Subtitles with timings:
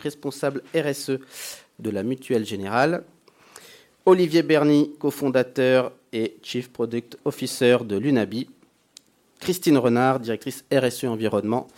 [0.00, 1.18] responsable RSE
[1.78, 3.04] de la Mutuelle Générale.
[4.06, 8.48] Olivier Berny, cofondateur et Chief Product Officer de l'UNABI.
[9.38, 11.68] Christine Renard, directrice RSE Environnement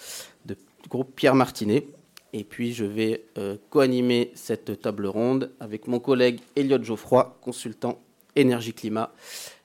[0.46, 0.56] du
[0.88, 1.86] groupe Pierre Martinet.
[2.32, 8.00] Et puis je vais euh, co-animer cette table ronde avec mon collègue Elliot Geoffroy, consultant
[8.36, 9.12] énergie-climat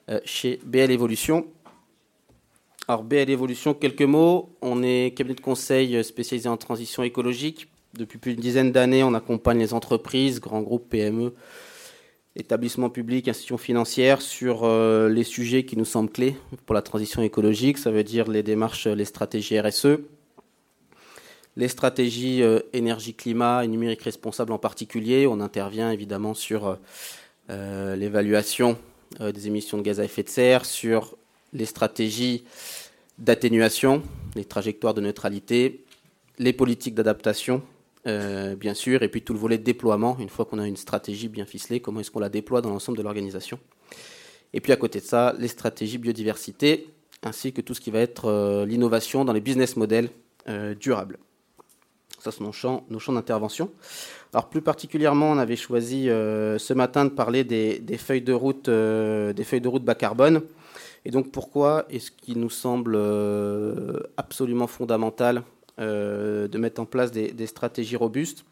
[0.10, 1.46] euh, chez BL Evolution.
[2.88, 4.50] Alors BL Evolution, quelques mots.
[4.62, 7.68] On est cabinet de conseil spécialisé en transition écologique.
[7.98, 11.34] Depuis plus d'une dizaine d'années, on accompagne les entreprises, grands groupes, PME,
[12.35, 16.35] établissements publics, institutions financières sur euh, les sujets qui nous semblent clés
[16.66, 17.77] pour la transition écologique.
[17.77, 19.99] Ça veut dire les démarches, les stratégies RSE,
[21.55, 25.26] les stratégies euh, énergie-climat et numérique responsable en particulier.
[25.26, 26.77] On intervient évidemment sur
[27.49, 28.77] euh, l'évaluation
[29.21, 31.16] des émissions de gaz à effet de serre, sur
[31.54, 32.43] les stratégies
[33.18, 34.02] d'atténuation,
[34.35, 35.85] les trajectoires de neutralité,
[36.38, 37.62] les politiques d'adaptation
[38.08, 41.27] euh, bien sûr, et puis tout le volet déploiement, une fois qu'on a une stratégie
[41.27, 43.60] bien ficelée, comment est-ce qu'on la déploie dans l'ensemble de l'organisation.
[44.54, 47.99] Et puis à côté de ça, les stratégies biodiversité, ainsi que tout ce qui va
[47.99, 50.10] être euh, l'innovation dans les business models
[50.48, 51.18] euh, durables.
[52.20, 53.71] Ça, c'est nos champs, nos champs d'intervention.
[54.34, 59.44] Alors plus particulièrement, on avait choisi ce matin de parler des, feuilles de route, des
[59.44, 60.41] feuilles de route bas carbone.
[61.05, 62.99] Et donc pourquoi est-ce qu'il nous semble
[64.18, 65.44] absolument fondamental
[65.78, 68.45] de mettre en place des, stratégies robustes.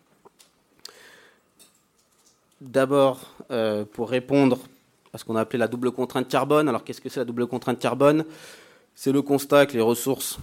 [2.63, 3.19] D'abord,
[3.51, 4.57] euh, pour répondre
[5.11, 6.69] à ce qu'on a appelé la double contrainte carbone.
[6.69, 8.23] Alors, qu'est-ce que c'est la double contrainte carbone?
[8.95, 10.39] C'est le constat que les ressources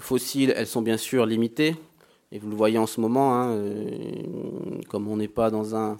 [0.00, 1.76] fossiles, elles sont bien sûr limitées.
[2.32, 3.82] Et vous le voyez en ce moment, hein, euh,
[4.88, 5.98] comme on n'est pas dans un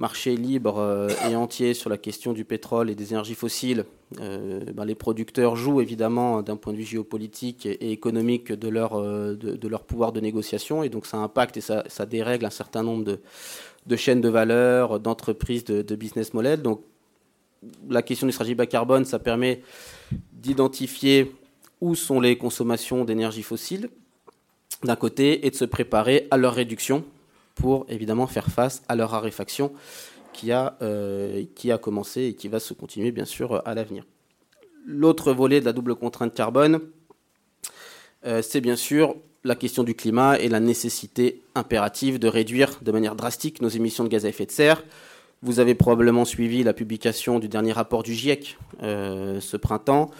[0.00, 3.84] marché libre euh, et entier sur la question du pétrole et des énergies fossiles,
[4.20, 8.94] euh, ben, les producteurs jouent évidemment d'un point de vue géopolitique et, économique de leur,
[8.94, 12.82] euh, de, leur pouvoir de négociation et donc ça impacte et ça, dérègle un certain
[12.82, 13.04] nombre
[13.86, 16.62] de, chaînes de valeur, d'entreprises, de, business models.
[16.62, 16.80] Donc
[17.90, 19.60] la question du stratégie bas carbone, ça permet
[20.32, 21.30] d'identifier
[21.82, 23.90] où sont les consommations d'énergie fossile
[24.82, 27.04] d'un côté et de se préparer à leur réduction
[27.60, 29.72] pour évidemment faire face à leur raréfaction
[30.32, 34.04] qui a, euh, qui a commencé et qui va se continuer bien sûr à l'avenir.
[34.86, 36.80] L'autre volet de la double contrainte carbone,
[38.26, 42.92] euh, c'est bien sûr la question du climat et la nécessité impérative de réduire de
[42.92, 44.82] manière drastique nos émissions de gaz à effet de serre.
[45.42, 50.10] Vous avez probablement suivi la publication du dernier rapport du GIEC euh, ce printemps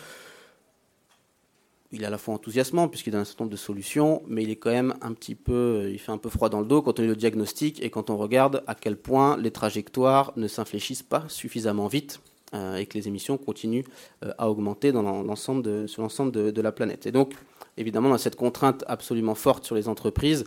[1.93, 4.51] il est à la fois enthousiasmant puisqu'il a un certain nombre de solutions, mais il
[4.51, 6.99] est quand même un petit peu, il fait un peu froid dans le dos quand
[6.99, 11.03] on lit le diagnostic et quand on regarde à quel point les trajectoires ne s'infléchissent
[11.03, 12.21] pas suffisamment vite
[12.53, 13.85] euh, et que les émissions continuent
[14.25, 17.07] euh, à augmenter sur l'ensemble de, la planète.
[17.07, 17.35] Et donc,
[17.77, 20.45] évidemment, on a cette contrainte absolument forte sur les entreprises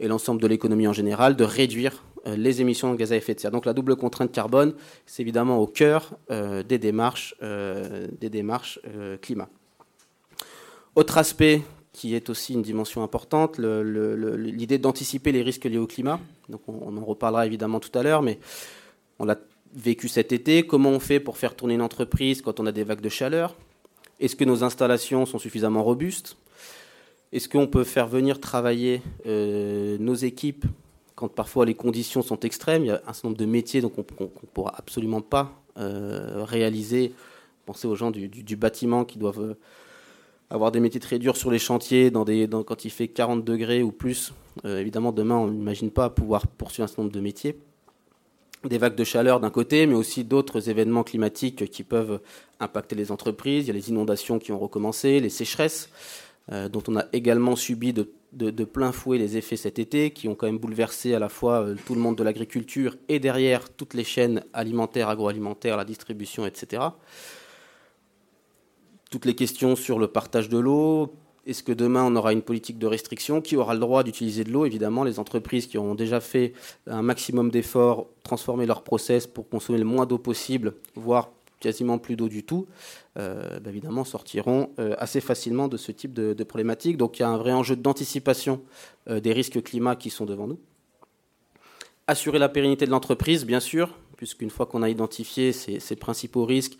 [0.00, 3.34] et l'ensemble de l'économie en général de réduire euh, les émissions de gaz à effet
[3.34, 3.52] de serre.
[3.52, 4.74] Donc, la double contrainte carbone,
[5.06, 8.80] c'est évidemment au cœur des démarches, des démarches
[9.22, 9.48] climat.
[10.96, 11.62] Autre aspect
[11.94, 16.20] qui est aussi une dimension importante, l'idée d'anticiper les risques liés au climat.
[16.48, 18.38] Donc on, en reparlera évidemment tout à l'heure, mais
[19.20, 19.38] on l'a
[19.74, 20.66] vécu cet été.
[20.66, 23.54] Comment on fait pour faire tourner une entreprise quand on a des vagues de chaleur?
[24.18, 26.36] Est-ce que nos installations sont suffisamment robustes?
[27.32, 30.64] Est-ce qu'on peut faire venir travailler euh, nos équipes
[31.14, 32.84] quand parfois les conditions sont extrêmes?
[32.84, 36.44] Il y a un certain nombre de métiers donc on ne pourra absolument pas euh,
[36.44, 37.12] réaliser.
[37.66, 39.56] Pensez aux gens du bâtiment qui doivent
[40.54, 44.32] avoir des métiers très durs sur les chantiers quand il fait 40 degrés ou plus.
[44.64, 47.58] Euh, évidemment, demain, on n'imagine pas pouvoir poursuivre un certain nombre de métiers.
[48.62, 52.20] Des vagues de chaleur d'un côté, mais aussi d'autres événements climatiques qui peuvent
[52.60, 53.64] impacter les entreprises.
[53.64, 55.90] Il y a les inondations qui ont recommencé, les sécheresses,
[56.52, 60.28] euh, dont on a également subi de, de, plein fouet les effets cet été, qui
[60.28, 63.70] ont quand même bouleversé à la fois euh, tout le monde de l'agriculture et derrière
[63.70, 66.84] toutes les chaînes alimentaires, agroalimentaires, la distribution, etc
[69.14, 71.14] toutes les questions sur le partage de l'eau.
[71.46, 74.50] Est-ce que demain on aura une politique de restriction Qui aura le droit d'utiliser de
[74.50, 74.66] l'eau?
[74.66, 76.52] Évidemment, les entreprises qui ont déjà fait
[76.88, 81.30] un maximum d'efforts, transformer leur process pour consommer le moins d'eau possible, voire
[81.60, 82.66] quasiment plus d'eau du tout,
[83.16, 86.96] euh, bah, évidemment sortiront euh, assez facilement de ce type de, problématique.
[86.96, 88.62] Donc il y a un vrai enjeu d'anticipation
[89.08, 90.58] euh, des risques climat qui sont devant nous.
[92.08, 96.76] Assurer la pérennité de l'entreprise, bien sûr, puisqu'une fois qu'on a identifié ces principaux risques,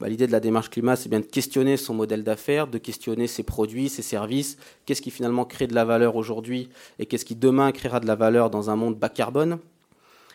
[0.00, 3.26] bah, l'idée de la démarche climat, c'est bien de questionner son modèle d'affaires, de questionner
[3.26, 4.56] ses produits, ses services,
[4.86, 6.68] qu'est-ce qui finalement crée de la valeur aujourd'hui
[6.98, 9.58] et qu'est-ce qui demain créera de la valeur dans un monde bas carbone?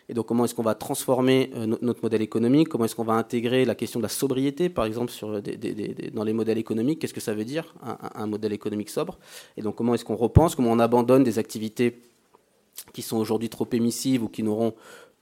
[0.09, 3.13] Et donc comment est-ce qu'on va transformer euh, notre modèle économique, comment est-ce qu'on va
[3.13, 5.41] intégrer la question de la sobriété, par exemple, sur
[6.11, 9.17] dans les modèles économiques, qu'est-ce que ça veut dire, un, modèle économique sobre,
[9.55, 12.01] et donc comment est-ce qu'on repense, comment on abandonne des activités
[12.91, 14.73] qui sont aujourd'hui trop émissives ou qui n'auront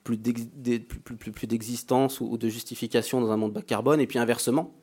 [0.04, 0.18] plus
[1.48, 4.74] d'existence ou de justification dans un monde bas carbone, et puis inversement,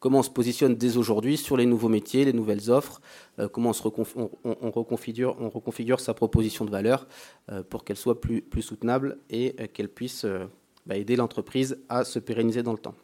[0.00, 3.00] comment on se positionne dès aujourd'hui sur les nouveaux métiers, les nouvelles offres,
[3.38, 7.06] euh, comment on, reconfigure, on reconfigure sa proposition de valeur
[7.50, 10.26] euh, pour qu'elle soit plus, plus, soutenable et euh, qu'elle puisse
[10.86, 12.94] bah, aider l'entreprise à se pérenniser dans le temps.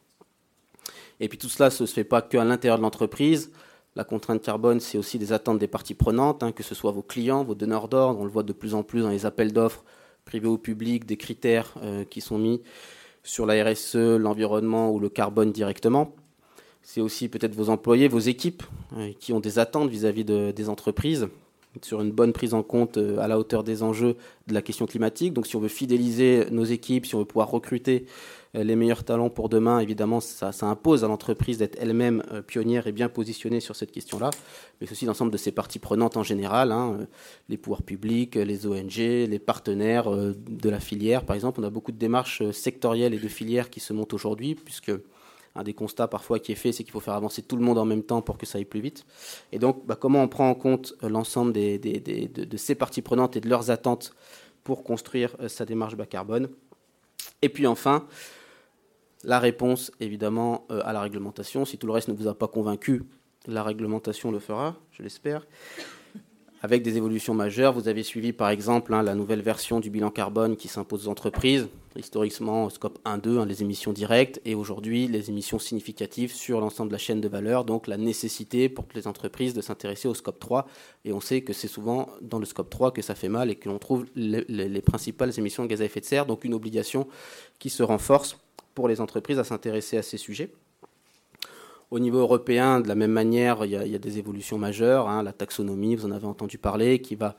[1.20, 3.52] Et puis tout cela ne se fait pas qu'à l'intérieur de l'entreprise.
[3.94, 7.02] La contrainte carbone, c'est aussi des attentes des parties prenantes, hein, que ce soit vos
[7.02, 8.20] clients, vos donneurs d'ordre.
[8.20, 9.84] On le voit de plus en plus dans les appels d'offres
[10.24, 12.60] privés ou publics, des critères euh, qui sont mis
[13.22, 16.14] sur la RSE, l'environnement ou le carbone directement.
[16.82, 18.62] C'est aussi peut-être vos employés, vos équipes
[18.96, 21.28] euh, qui ont des attentes vis-à-vis des entreprises
[21.80, 24.16] sur une bonne prise en compte euh, à la hauteur des enjeux
[24.46, 25.32] de la question climatique.
[25.32, 28.06] Donc si on veut fidéliser nos équipes, si on veut pouvoir recruter
[28.54, 32.92] les meilleurs talents pour demain, évidemment, ça, impose à l'entreprise d'être elle-même euh, pionnière et
[32.92, 34.30] bien positionnée sur cette question-là,
[34.80, 37.06] mais aussi l'ensemble de ses parties prenantes en général, hein, euh,
[37.48, 41.24] les pouvoirs publics, les ONG, les partenaires de la filière.
[41.24, 44.54] Par exemple, on a beaucoup de démarches sectorielles et de filières qui se montent aujourd'hui,
[44.54, 44.92] puisque
[45.54, 47.78] un des constats parfois qui est fait, c'est qu'il faut faire avancer tout le monde
[47.78, 49.04] en même temps pour que ça aille plus vite.
[49.52, 53.40] Et donc, bah, comment on prend en compte l'ensemble de, de, ces parties prenantes et
[53.40, 54.14] de leurs attentes
[54.64, 56.48] pour construire sa démarche bas carbone?
[57.42, 58.06] Et puis enfin,
[59.24, 61.64] la réponse, évidemment, euh, à la réglementation.
[61.64, 63.04] Si tout le reste ne vous a pas convaincu,
[63.46, 65.46] la réglementation le fera, je l'espère.
[66.64, 70.12] Avec des évolutions majeures, vous avez suivi par exemple hein, la nouvelle version du bilan
[70.12, 71.66] carbone qui s'impose aux entreprises,
[71.96, 76.94] historiquement scope 1-2, hein, les émissions directes, et aujourd'hui les émissions significatives sur l'ensemble de
[76.94, 80.68] la chaîne de valeur, donc la nécessité pour les entreprises de s'intéresser au scope 3.
[81.04, 83.56] Et on sait que c'est souvent dans le scope 3 que ça fait mal et
[83.56, 87.08] que l'on trouve les principales émissions de gaz à effet de serre, donc une obligation
[87.58, 88.38] qui se renforce
[88.74, 90.50] pour les entreprises à s'intéresser à ces sujets.
[91.90, 95.08] Au niveau européen, de la même manière, il y a, des évolutions majeures.
[95.10, 95.22] Hein.
[95.22, 97.36] la taxonomie, vous en avez entendu parler, qui va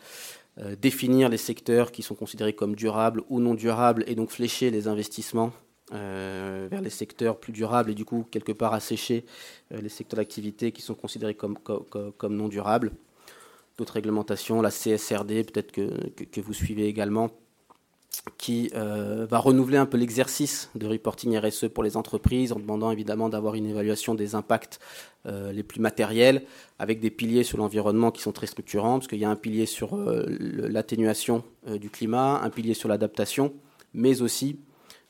[0.60, 4.70] euh, définir les secteurs qui sont considérés comme durables ou non durables et donc flécher
[4.70, 5.52] les investissements
[5.94, 9.26] euh, vers les secteurs plus durables et du coup quelque part assécher
[9.72, 12.92] euh, les secteurs d'activité qui sont considérés comme, comme, non durables.
[13.80, 17.32] D'autres réglementations, la CSRD, peut-être que, vous suivez également,
[18.38, 22.92] qui euh, va renouveler un peu l'exercice de reporting RSE pour les entreprises en demandant
[22.92, 24.80] évidemment d'avoir une évaluation des impacts
[25.26, 26.44] euh, les plus matériels
[26.80, 29.66] avec des piliers sur l'environnement qui sont très structurants parce qu'il y a un pilier
[29.66, 33.54] sur euh, l'atténuation du climat, un pilier sur l'adaptation,
[33.94, 34.60] mais aussi,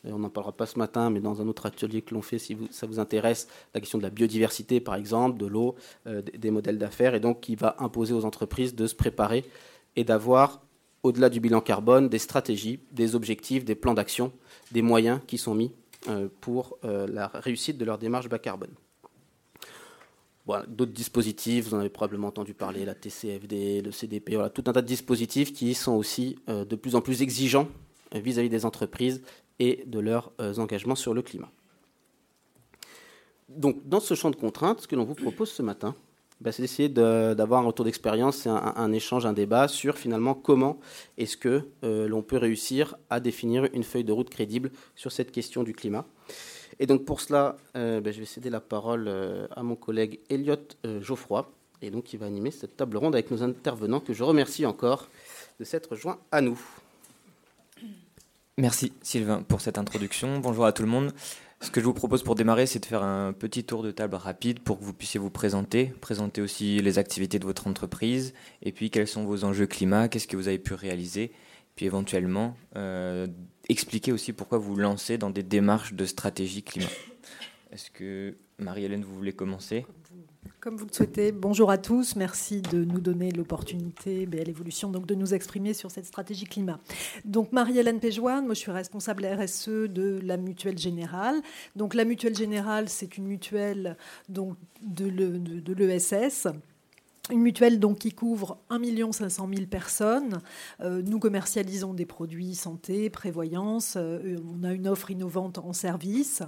[0.04, 2.56] on n'en parlera pas ce matin, mais dans un autre atelier que l'on fait si
[2.70, 7.16] ça vous intéresse, la question de la biodiversité par exemple, de l'eau, des modèles d'affaires
[7.16, 9.46] et donc qui va imposer aux entreprises de se préparer
[9.96, 10.63] et d'avoir
[11.04, 14.32] au-delà du bilan carbone, des stratégies, des objectifs, des plans d'action,
[14.72, 15.72] des moyens qui sont mis
[16.08, 18.72] euh, pour euh, la réussite de leur démarche bas carbone.
[20.68, 24.82] D'autres dispositifs, vous en avez probablement entendu parler, la TCFD, le CDP, tout un tas
[24.82, 27.70] de dispositifs qui sont aussi euh, de plus en plus exigeants
[28.14, 29.24] vis-à-vis des entreprises
[29.60, 31.50] et de leurs engagements sur le climat.
[33.50, 35.96] Donc, dans ce champ de contraintes, ce que l'on vous propose ce matin,
[36.42, 40.80] bah, c'est d'essayer d'avoir un retour d'expérience, un, un, échange, un débat sur finalement comment
[41.18, 45.32] est-ce que euh, l'on peut réussir à définir une feuille de route crédible sur cette
[45.32, 46.06] question du climat.
[46.80, 50.20] Et donc pour cela, euh, bah, je vais céder la parole euh, à mon collègue
[50.30, 50.58] Elliot
[51.02, 51.50] Geoffroy,
[51.82, 55.08] et donc qui va animer cette table ronde avec nos intervenants que je remercie encore
[55.60, 56.60] de s'être joints à nous.
[58.58, 60.40] Merci Sylvain pour cette introduction.
[60.40, 61.12] Bonjour à tout le monde.
[61.64, 64.16] Ce que je vous propose pour démarrer, c'est de faire un petit tour de table
[64.16, 68.74] rapide pour que vous puissiez vous présenter, présenter aussi les activités de votre entreprise, et
[68.74, 71.32] puis quels sont vos enjeux climat, qu'est-ce que vous avez pu réaliser,
[71.78, 73.28] puis éventuellement euh,
[73.70, 76.92] expliquer aussi pourquoi vous lancez dans des démarches de stratégie climat.
[77.72, 79.86] Est-ce que Marie-Hélène, vous voulez commencer?
[80.60, 82.16] Comme vous le souhaitez, bonjour à tous.
[82.16, 86.80] Merci de nous donner l'opportunité, BL Évolution, donc de nous exprimer sur cette stratégie climat.
[87.26, 91.42] Donc Marie-Hélène Péjoine, moi je suis responsable RSE de la Mutuelle Générale.
[91.76, 93.98] Donc la Mutuelle Générale, c'est une mutuelle
[94.30, 96.48] de l'ESS.
[97.32, 100.42] Une mutuelle donc qui couvre 1 500 000 personnes.
[100.82, 103.94] Euh, nous commercialisons des produits santé, prévoyance.
[103.96, 106.44] Euh, on a une offre innovante en service.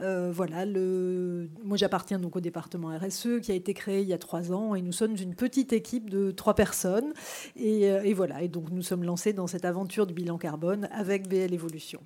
[0.00, 0.66] Euh, voilà.
[0.66, 4.74] Moi, j'appartiens donc au département RSE qui a été créé il y a trois ans
[4.74, 7.14] et nous sommes une petite équipe de trois personnes.
[7.56, 8.42] Voilà.
[8.42, 12.00] Et donc nous sommes lancés dans cette aventure du bilan carbone avec BL Evolution.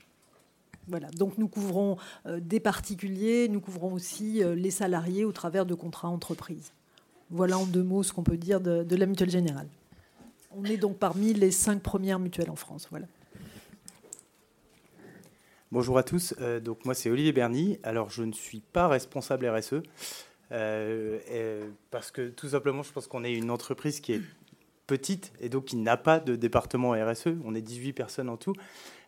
[0.86, 1.08] Voilà.
[1.18, 6.72] Donc nous couvrons des particuliers, nous couvrons aussi les salariés au travers de contrats entreprises.
[7.32, 9.66] Voilà en deux mots ce qu'on peut dire de, la mutuelle générale.
[10.54, 12.88] On est donc parmi les cinq premières mutuelles en France.
[12.90, 13.06] Voilà.
[15.70, 16.34] Bonjour à tous.
[16.42, 17.78] Euh, donc moi c'est Olivier Berny.
[17.84, 19.76] Alors je ne suis pas responsable RSE
[20.52, 24.20] euh, parce que tout simplement je pense qu'on est une entreprise qui est
[24.86, 27.28] petite et donc qui n'a pas de département RSE.
[27.46, 28.52] On est 18 personnes en tout.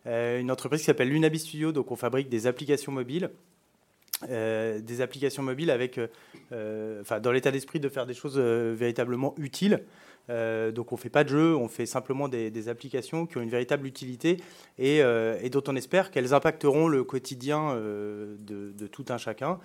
[0.05, 3.29] une entreprise qui s'appelle Lunabi Studio, donc on fabrique des applications mobiles.
[4.21, 5.99] Des applications mobiles avec,
[7.01, 9.81] enfin, dans l'état d'esprit de faire des choses véritablement utiles.
[10.29, 13.41] Euh, donc on ne fait pas de jeu, on fait simplement des, applications qui ont
[13.41, 14.37] une véritable utilité
[14.79, 19.59] et, euh, dont on espère qu'elles impacteront le quotidien euh, de, tout un chacun.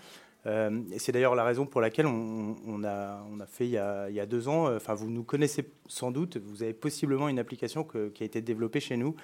[0.47, 4.75] et c'est d'ailleurs la raison pour laquelle on, a, fait il y, a, deux ans,
[4.75, 8.81] enfin vous nous connaissez sans doute, vous avez possiblement une application qui a été développée
[8.81, 9.15] chez nous,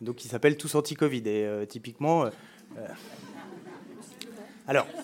[0.00, 1.22] donc qui s'appelle Tous Anti-Covid.
[1.26, 2.26] Et typiquement...
[4.66, 4.86] alors...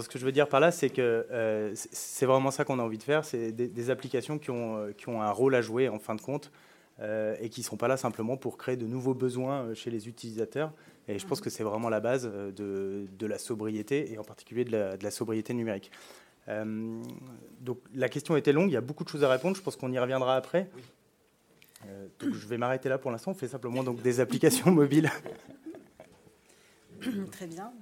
[0.00, 2.82] ce que je veux dire par là, c'est que euh, c'est vraiment ça qu'on a
[2.82, 5.88] envie de faire, c'est des, applications qui ont, euh, qui ont un rôle à jouer
[5.88, 6.50] en fin de compte
[7.00, 10.08] euh, et qui ne sont pas là simplement pour créer de nouveaux besoins chez les
[10.08, 10.72] utilisateurs.
[11.06, 14.64] Et je pense que c'est vraiment la base de, de, la sobriété et en particulier
[14.64, 15.90] de la, sobriété numérique.
[16.48, 19.76] donc la question était longue, il y a beaucoup de choses à répondre, je pense
[19.76, 20.70] qu'on y reviendra après.
[22.20, 25.10] je vais m'arrêter là pour l'instant, on fait simplement donc, des applications mobiles.
[27.32, 27.72] Très bien.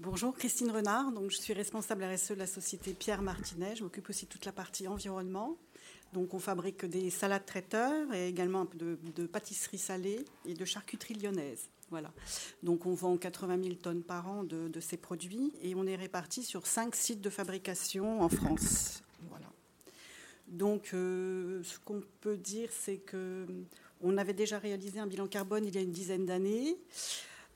[0.00, 1.12] Bonjour, Christine Renard.
[1.12, 3.76] Donc, je suis responsable RSE de la société Pierre Martinet.
[3.76, 5.56] Je m'occupe aussi de toute la partie environnement.
[6.12, 10.64] Donc, on fabrique des salades traiteurs et également un peu de, pâtisserie salée et de
[10.64, 11.68] charcuterie lyonnaise.
[11.90, 12.12] Voilà.
[12.62, 16.42] Donc, on vend 80 000 tonnes par an de, ces produits et on est répartis
[16.42, 19.02] sur cinq sites de fabrication en France.
[19.28, 19.46] Voilà.
[20.48, 23.46] Donc, euh, ce qu'on peut dire, c'est que
[24.00, 26.76] on avait déjà réalisé un bilan carbone il y a une dizaine d'années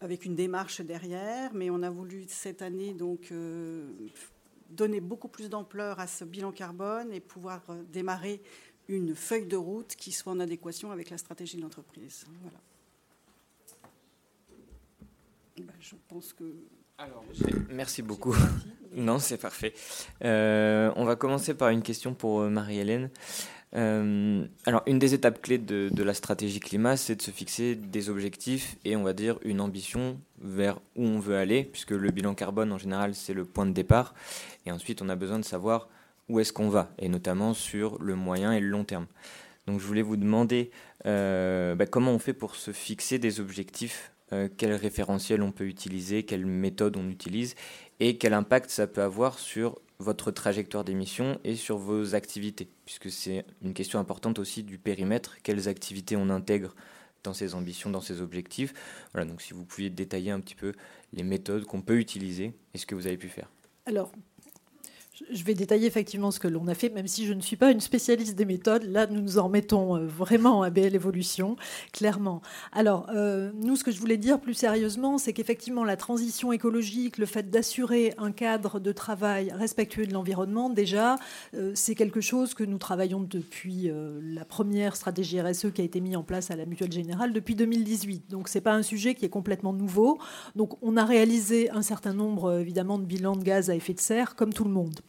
[0.00, 3.90] avec une démarche derrière, mais on a voulu cette année donc euh,
[4.71, 8.40] donner beaucoup plus d'ampleur à ce bilan carbone et pouvoir euh, démarrer
[8.88, 12.25] une feuille de route qui soit en adéquation avec la stratégie de l'entreprise.
[12.43, 12.59] Voilà.
[15.59, 16.45] Ben, je pense que.
[16.99, 17.25] Alors,
[17.69, 18.35] merci beaucoup.
[18.93, 19.75] Non, c'est parfait.
[20.25, 23.11] Euh, on va commencer par une question pour Marie-Hélène.
[23.75, 28.08] Euh, alors, une des étapes clés de, la stratégie climat, c'est de se fixer des
[28.08, 32.34] objectifs et on va dire une ambition vers où on veut aller, puisque le bilan
[32.34, 34.14] carbone en général c'est le point de départ.
[34.66, 35.88] Et ensuite, on a besoin de savoir
[36.28, 39.06] où est-ce qu'on va, et notamment sur le moyen et le long terme.
[39.66, 40.70] Donc, je voulais vous demander
[41.06, 45.66] euh, bah, comment on fait pour se fixer des objectifs, euh, quel référentiel on peut
[45.66, 47.54] utiliser, quelle méthode on utilise,
[48.00, 53.11] et quel impact ça peut avoir sur votre trajectoire d'émission et sur vos activités, puisque
[53.11, 56.75] c'est une question importante aussi du périmètre, quelles activités on intègre
[57.25, 58.75] dans ses ambitions, dans ses objectifs?
[59.12, 60.73] Voilà, donc si vous pouviez détailler un petit peu
[61.12, 63.50] les méthodes qu'on peut utiliser et ce que vous avez pu faire.
[63.87, 64.12] Alors,
[65.30, 67.70] je vais détailler effectivement ce que l'on a fait, même si je ne suis pas
[67.70, 68.84] une spécialiste des méthodes.
[68.84, 71.56] Là, nous nous en remettons euh, vraiment à BL Evolution,
[71.92, 72.42] clairement.
[72.72, 77.18] Alors, euh, nous, ce que je voulais dire plus sérieusement, c'est qu'effectivement, la transition écologique,
[77.18, 81.16] le fait d'assurer un cadre de travail respectueux de l'environnement, déjà,
[81.54, 83.90] euh, c'est quelque chose que nous travaillons depuis
[84.22, 87.54] la première stratégie RSE qui a été mise en place à la Mutuelle Générale depuis
[87.54, 88.30] 2018.
[88.30, 90.18] Donc, ce n'est pas un sujet qui est complètement nouveau.
[90.56, 94.00] Donc, on a réalisé un certain nombre, évidemment, de bilans de gaz à effet de
[94.00, 95.00] serre, comme tout le monde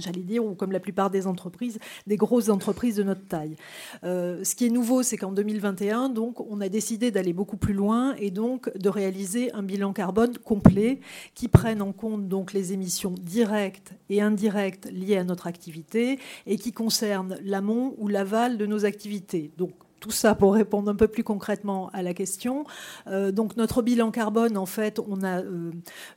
[0.00, 3.56] j'allais dire, ou comme la plupart des entreprises, des grosses entreprises de notre taille.
[4.04, 7.74] Euh, ce qui est nouveau, c'est qu'en 2021, donc, on a décidé d'aller beaucoup plus
[7.74, 11.00] loin et donc de réaliser un bilan carbone complet
[11.34, 16.72] qui prenne en compte les émissions directes et indirectes liées à notre activité et qui
[16.72, 19.50] concerne l'amont ou l'aval de nos activités.
[19.58, 22.64] Donc tout ça pour répondre un peu plus concrètement à la question.
[23.06, 25.70] Euh, donc notre bilan carbone, en fait, on a euh,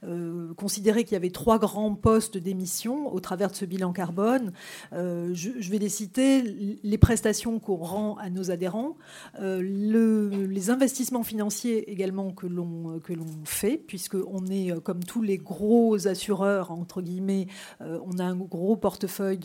[0.05, 4.51] euh, considéré qu'il y avait trois grands postes d'émissions au travers de ce bilan carbone.
[4.93, 8.95] Je, vais les citer les prestations qu'on rend à nos adhérents,
[9.39, 13.01] les investissements financiers également que l'on
[13.43, 17.47] fait, puisque on est comme tous les gros assureurs entre guillemets,
[17.81, 19.39] on a un gros portefeuille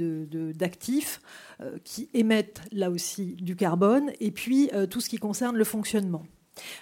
[0.54, 1.20] d'actifs
[1.82, 6.24] qui émettent là aussi du carbone puis euh, tout ce qui concerne le fonctionnement.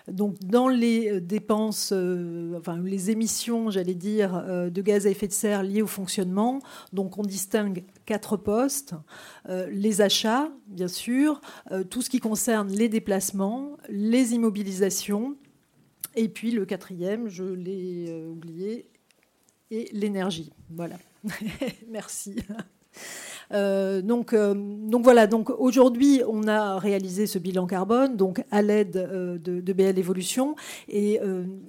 [0.09, 5.29] Donc, dans les euh, dépenses, euh, enfin, les émissions, j'allais dire, de gaz à effet
[5.29, 6.61] de serre liées au fonctionnement,
[6.93, 8.95] donc on distingue quatre postes
[9.71, 11.41] les achats, bien sûr,
[11.91, 15.37] tout ce qui concerne les déplacements, les immobilisations,
[16.15, 18.89] et puis le quatrième, je l'ai oublié,
[19.71, 20.53] et l'énergie.
[20.71, 20.97] Voilà.
[21.89, 22.37] Merci.
[23.53, 28.63] Euh, donc, euh, donc voilà, donc aujourd'hui, on a réalisé ce bilan carbone donc à
[28.63, 30.57] l'aide euh, de, de, BL Evolution.
[30.89, 31.21] Et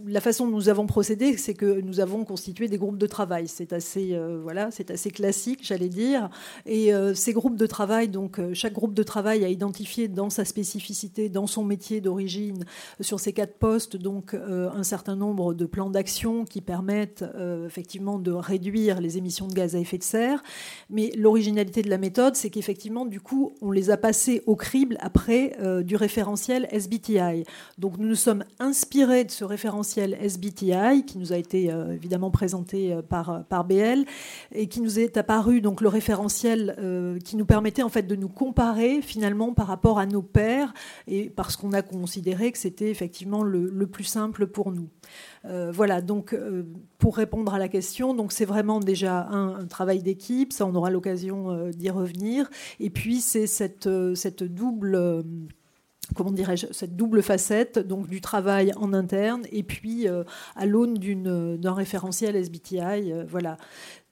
[0.05, 3.48] la façon dont nous avons procédé, c'est que nous avons constitué des groupes de travail.
[3.48, 6.29] C'est assez, voilà, assez classique, j'allais dire.
[6.65, 11.29] Et ces groupes de travail, donc chaque groupe de travail a identifié dans sa spécificité,
[11.29, 12.63] dans son métier d'origine,
[13.01, 17.25] sur ces quatre postes, donc un certain nombre de plans d'action qui permettent
[17.65, 20.41] effectivement de réduire les émissions de gaz à effet de serre.
[20.89, 24.98] Mais l'originalité de la méthode, c'est qu'effectivement, du coup, on les a passés au crible
[25.00, 27.44] après euh, du référentiel SBTI.
[27.78, 32.32] Donc, nous nous sommes inspirés de ce référentiel SBTI qui nous a été euh, évidemment
[32.32, 34.06] présenté par, par BL
[34.54, 36.76] et qui nous est apparu donc le référentiel
[37.24, 40.74] qui nous permettait en fait de nous comparer finalement par rapport à nos pairs
[41.08, 44.90] et parce qu'on a considéré que c'était effectivement le, le, plus simple pour nous.
[45.44, 46.02] Voilà.
[46.02, 46.36] Donc,
[46.98, 50.90] pour répondre à la question, donc c'est vraiment déjà un, travail d'équipe, ça on aura
[50.90, 52.50] l'occasion euh, d'y revenir.
[52.80, 55.24] Et puis c'est euh, euh, cette double
[57.22, 60.98] facette donc du travail en interne et puis à l'aune
[61.58, 63.12] d'un référentiel SBTI.
[63.28, 63.58] voilà.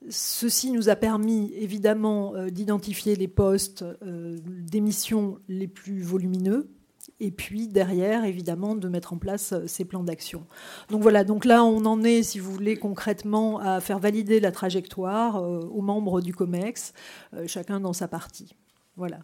[0.09, 6.69] Ceci nous a permis évidemment d'identifier les postes d'émission les plus volumineux
[7.19, 10.45] et puis derrière, évidemment, de mettre en place euh, ces plans d'action.
[10.89, 14.51] Donc voilà, donc là, on en est, si vous voulez, concrètement à faire valider la
[14.51, 16.93] trajectoire euh, aux membres du COMEX,
[17.33, 18.55] euh, chacun dans sa partie.
[18.97, 19.19] Voilà.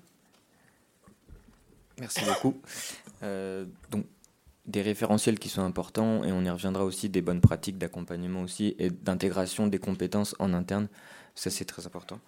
[1.99, 2.55] Merci beaucoup.
[3.91, 4.05] donc,
[4.65, 8.75] des référentiels qui sont importants, et on y reviendra aussi, des bonnes pratiques d'accompagnement aussi,
[8.79, 10.87] et d'intégration des compétences en interne.
[11.35, 12.19] Ça, c'est très important.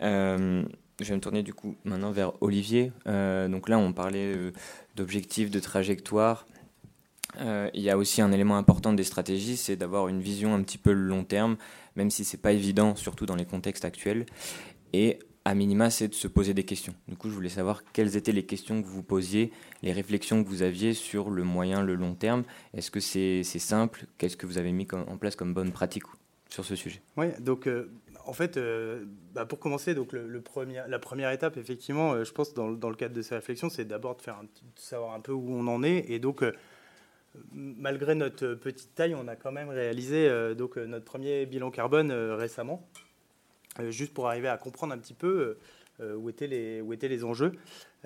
[0.00, 0.64] Je
[1.04, 2.92] vais me tourner du coup maintenant vers Olivier.
[3.04, 4.52] Donc là, on parlait
[4.96, 6.46] d'objectifs, de trajectoire.
[7.38, 10.62] Euh, il y a aussi un élément important des stratégies, c'est d'avoir une vision un
[10.62, 11.56] petit peu long terme,
[11.94, 14.24] même si c'est pas évident, surtout dans les contextes actuels.
[14.92, 16.94] Et à minima, c'est de se poser des questions.
[17.06, 20.48] Du coup, je voulais savoir quelles étaient les questions que vous posiez, les réflexions que
[20.48, 22.42] vous aviez sur le moyen, le long terme.
[22.74, 24.06] Est-ce que c'est simple?
[24.18, 26.04] Qu'est-ce que vous avez mis en place comme bonne pratique
[26.48, 27.02] sur ce sujet?
[27.16, 27.68] Oui, donc
[28.26, 29.04] en fait, euh,
[29.34, 33.22] bah, pour commencer, donc la première étape, effectivement, euh, je pense, dans, le cadre de
[33.22, 34.40] ces réflexions, c'est d'abord de, faire
[34.74, 36.10] savoir un peu où on en est.
[36.10, 36.52] Et donc, euh,
[37.52, 42.88] malgré notre petite taille, on a quand même réalisé donc, notre premier bilan carbone récemment,
[43.90, 45.58] juste pour arriver à comprendre un petit peu
[46.00, 47.52] où, étaient les, où étaient les enjeux.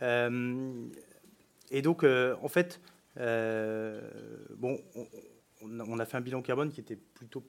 [0.03, 2.81] et donc, en fait,
[3.17, 4.81] bon,
[5.63, 7.45] on a fait un bilan carbone qui était plutôt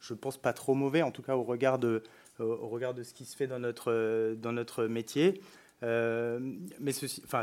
[0.00, 2.02] je pense, pas trop mauvais, en tout cas au regard de,
[2.38, 5.40] au regard de ce qui se fait dans notre, dans notre métier.
[5.82, 6.38] Euh,
[6.80, 7.42] mais ceci, enfin,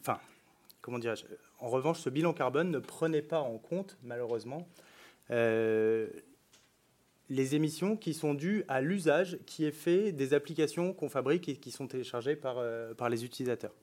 [0.00, 0.18] enfin,
[0.80, 0.98] comment
[1.60, 4.66] En revanche, ce bilan carbone ne prenait pas en compte, malheureusement,
[5.30, 6.08] euh,
[7.28, 11.56] les émissions qui sont dues à l'usage qui est fait des applications qu'on fabrique et
[11.56, 13.74] qui sont téléchargées par, euh, par les utilisateurs.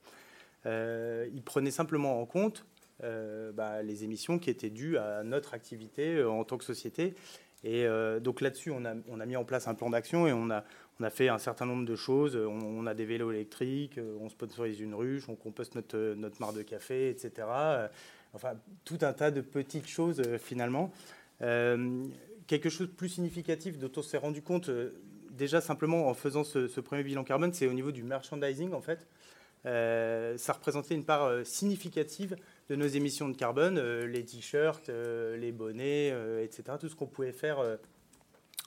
[0.66, 2.66] il prenait simplement en compte
[3.02, 7.16] bah, les émissions qui étaient dues à notre activité en tant que société
[7.64, 10.64] et euh, donc là-dessus, on a, mis en place un plan d'action et on a,
[11.10, 12.36] fait un certain nombre de choses.
[12.36, 16.54] On, a des vélos électriques, euh, on sponsorise une ruche, on composte notre, notre mare
[16.54, 17.32] de café, etc.
[17.50, 17.88] Euh,
[18.34, 20.92] enfin, tout un tas de petites choses finalement.
[21.40, 24.70] quelque chose de plus significatif dont on s'est rendu compte
[25.32, 29.08] déjà simplement en faisant ce premier bilan carbone, c'est au niveau du merchandising en fait.
[29.64, 32.36] ça représentait une part significative
[32.70, 36.78] de nos émissions de carbone, euh, les t-shirts, euh, les bonnets, euh, etc.
[36.80, 37.60] Tout ce qu'on pouvait faire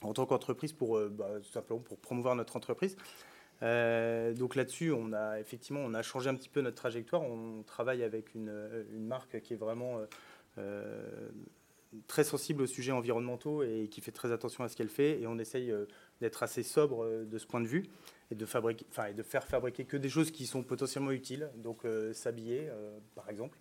[0.02, 2.96] en tant qu'entreprise pour bah, simplement pour promouvoir notre entreprise.
[3.62, 7.22] donc là-dessus, on a effectivement on a changé un petit peu notre trajectoire.
[7.22, 8.52] On travaille avec une,
[8.98, 10.00] marque qui est vraiment
[12.06, 15.18] très sensible aux sujets environnementaux et qui fait très attention à ce qu'elle fait.
[15.20, 15.72] Et on essaye
[16.20, 17.86] d'être assez sobre de ce point de vue
[18.30, 21.50] et de, fabriquer, et de faire fabriquer que des choses qui sont potentiellement utiles.
[21.56, 22.68] Donc s'habiller,
[23.14, 23.58] par exemple.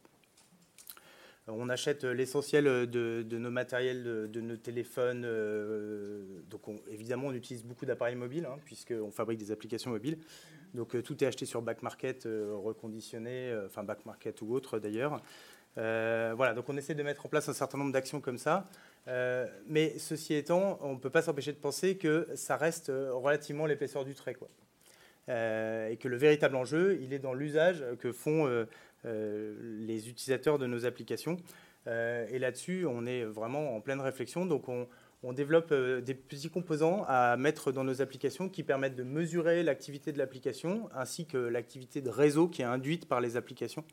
[1.48, 5.24] On achète l'essentiel de, nos matériels, de, nos téléphones.
[5.26, 10.18] Euh, donc, évidemment, on utilise beaucoup d'appareils mobiles, hein, puisqu'on fabrique des applications mobiles.
[10.74, 14.80] Donc, euh, tout est acheté sur back market, euh, reconditionné, enfin back market ou autre
[14.80, 15.22] d'ailleurs.
[15.76, 18.68] voilà, donc on essaie de mettre en place un certain nombre d'actions comme ça.
[19.68, 24.04] mais ceci étant, on ne peut pas s'empêcher de penser que ça reste relativement l'épaisseur
[24.04, 24.36] du trait.
[25.28, 28.66] Et que le véritable enjeu, il est dans l'usage que font euh,
[29.06, 31.38] les utilisateurs de nos applications.
[31.88, 34.46] Euh, et là-dessus, on est vraiment en pleine réflexion.
[34.46, 34.88] Donc, on,
[35.34, 40.12] développe euh, des petits composants à mettre dans nos applications qui permettent de mesurer l'activité
[40.12, 43.84] de l'application ainsi que l'activité de réseau qui est induite par les applications,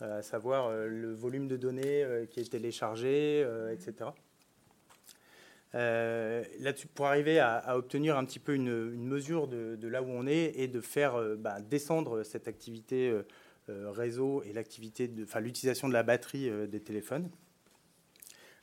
[0.00, 4.10] à savoir le volume de données qui est téléchargé, etc.
[5.74, 10.52] Là-dessus, pour arriver à, obtenir un petit peu une, mesure de, là où on est
[10.56, 13.26] et de faire bah, descendre cette activité euh,
[13.68, 17.30] réseau et l'utilisation de la batterie euh, des téléphones.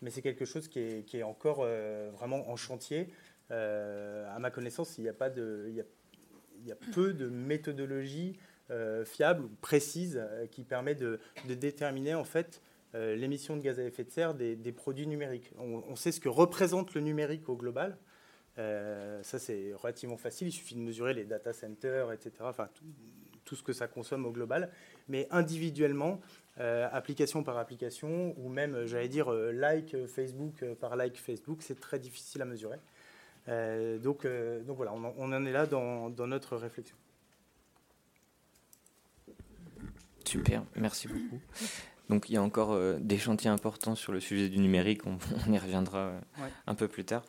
[0.02, 3.10] Mais c'est quelque chose qui est, encore euh, vraiment en chantier.
[3.50, 8.38] à ma connaissance, il n'y a pas de, il y a, peu de méthodologies
[9.06, 12.62] fiables ou précises qui permet de, déterminer en fait
[12.94, 15.52] l'émission de gaz à effet de serre des, produits numériques.
[15.58, 17.98] On, sait ce que représente le numérique au global,
[18.58, 20.50] ça, c'est relativement facile.
[20.50, 22.52] Il suffit de mesurer les data centers, etc.
[23.56, 24.72] ce que ça consomme au global.
[25.10, 26.20] Mais individuellement,
[26.58, 32.42] application par application, ou même, j'allais dire, like Facebook par like Facebook, c'est très difficile
[32.42, 32.78] à mesurer.
[33.48, 34.26] donc,
[34.66, 36.98] donc voilà, on en, est là dans notre réflexion.
[40.28, 41.40] Super, merci beaucoup.
[42.10, 45.18] Donc il y a encore euh, des chantiers importants sur le sujet du numérique, on,
[45.52, 46.20] y reviendra euh,
[46.68, 47.24] un peu plus tard.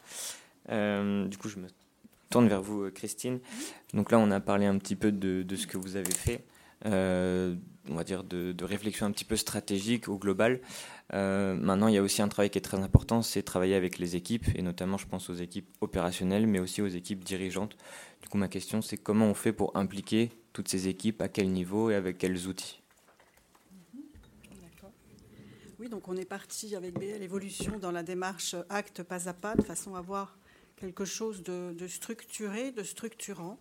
[0.70, 1.68] Euh, du coup, je me
[2.30, 3.40] tourne vers vous, Christine.
[3.94, 6.44] Donc là, on a parlé un petit peu de, ce que vous avez fait,
[6.84, 10.60] on va dire de, réflexion un petit peu stratégique au global.
[11.12, 14.16] maintenant, il y a aussi un travail qui est très important, c'est travailler avec les
[14.16, 17.76] équipes, et notamment, je pense aux équipes opérationnelles, mais aussi aux équipes dirigeantes.
[18.22, 21.50] Du coup, ma question, c'est comment on fait pour impliquer toutes ces équipes, à quel
[21.50, 22.82] niveau et avec quels outils?
[25.78, 29.54] Oui, donc on est parti avec BL Evolution dans la démarche acte pas à pas,
[29.54, 30.36] de façon à avoir
[30.78, 33.58] quelque chose de, structuré, de structurant.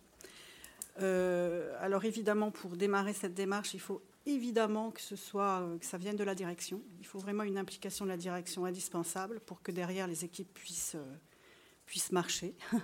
[1.00, 5.98] Euh, alors évidemment, pour démarrer cette démarche, il faut évidemment que ce soit que ça
[5.98, 6.82] vienne de la direction.
[7.00, 10.96] Il faut vraiment une implication de la direction indispensable pour que derrière les équipes puissent,
[10.96, 11.16] euh,
[11.86, 12.54] puissent marcher.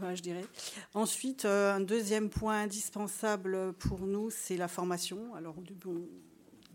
[0.00, 0.44] je dirais.
[0.92, 5.34] Ensuite, euh, un deuxième point indispensable pour nous, c'est la formation.
[5.34, 6.08] Alors, bon,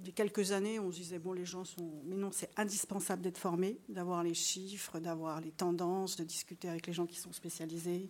[0.06, 2.02] il quelques années, on se disait, bon, les gens sont...
[2.06, 6.88] Mais non, c'est indispensable d'être formé, d'avoir les chiffres, d'avoir les tendances, de discuter avec
[6.88, 8.10] les gens qui sont spécialisés,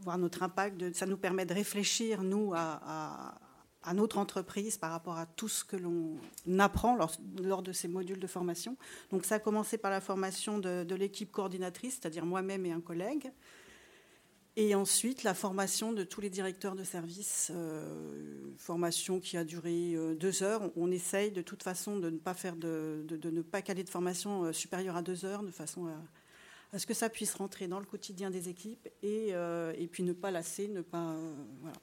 [0.00, 0.94] voir notre impact.
[0.94, 3.38] Ça nous permet de réfléchir, nous, à,
[3.94, 6.18] notre entreprise par rapport à tout ce que l'on
[6.58, 8.76] apprend lors, de ces modules de formation.
[9.10, 13.32] Donc ça a commencé par la formation de l'équipe coordinatrice, c'est-à-dire moi-même et un collègue.
[14.56, 19.94] Et ensuite, la formation de tous les directeurs de service, euh, formation qui a duré
[19.94, 20.70] euh, deux heures.
[20.76, 23.88] On, essaye de toute façon de ne pas faire de, de, ne pas caler de
[23.88, 27.78] formation euh, supérieure à deux heures, de façon à, ce que ça puisse rentrer dans
[27.78, 31.16] le quotidien des équipes et, et puis ne pas lasser, ne pas
[31.60, 31.76] voilà.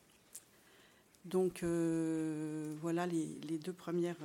[1.25, 1.63] Donc
[2.81, 4.17] voilà les, les, deux premières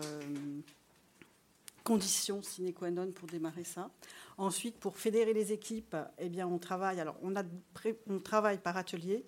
[1.85, 3.90] conditions sine qua non pour démarrer ça.
[4.38, 6.99] Ensuite, pour fédérer les équipes, eh bien, on travaille.
[6.99, 7.44] Alors, on, a,
[8.09, 9.25] on travaille par atelier.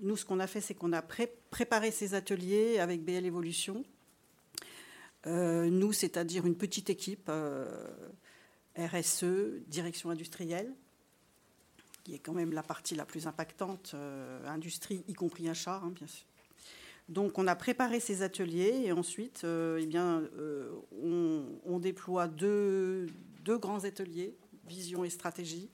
[0.00, 3.84] Nous, ce qu'on a fait, c'est qu'on a préparé ces ateliers avec BL Evolution.
[5.26, 7.96] Euh, nous, c'est-à-dire une petite équipe euh,
[8.76, 9.24] RSE,
[9.66, 10.74] direction industrielle,
[12.02, 15.90] qui est quand même la partie la plus impactante, euh, industrie, y compris achat, hein,
[15.90, 16.26] bien sûr.
[17.08, 20.22] Donc on a préparé ces ateliers et ensuite eh bien,
[21.02, 23.08] on, déploie deux,
[23.46, 24.34] grands ateliers
[24.66, 25.70] vision et stratégie,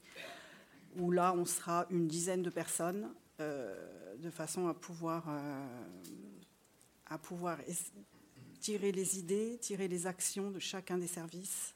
[0.97, 5.67] où là, on sera une dizaine de personnes, euh, de façon à pouvoir, euh,
[8.61, 11.75] tirer les idées, tirer les actions de chacun des services.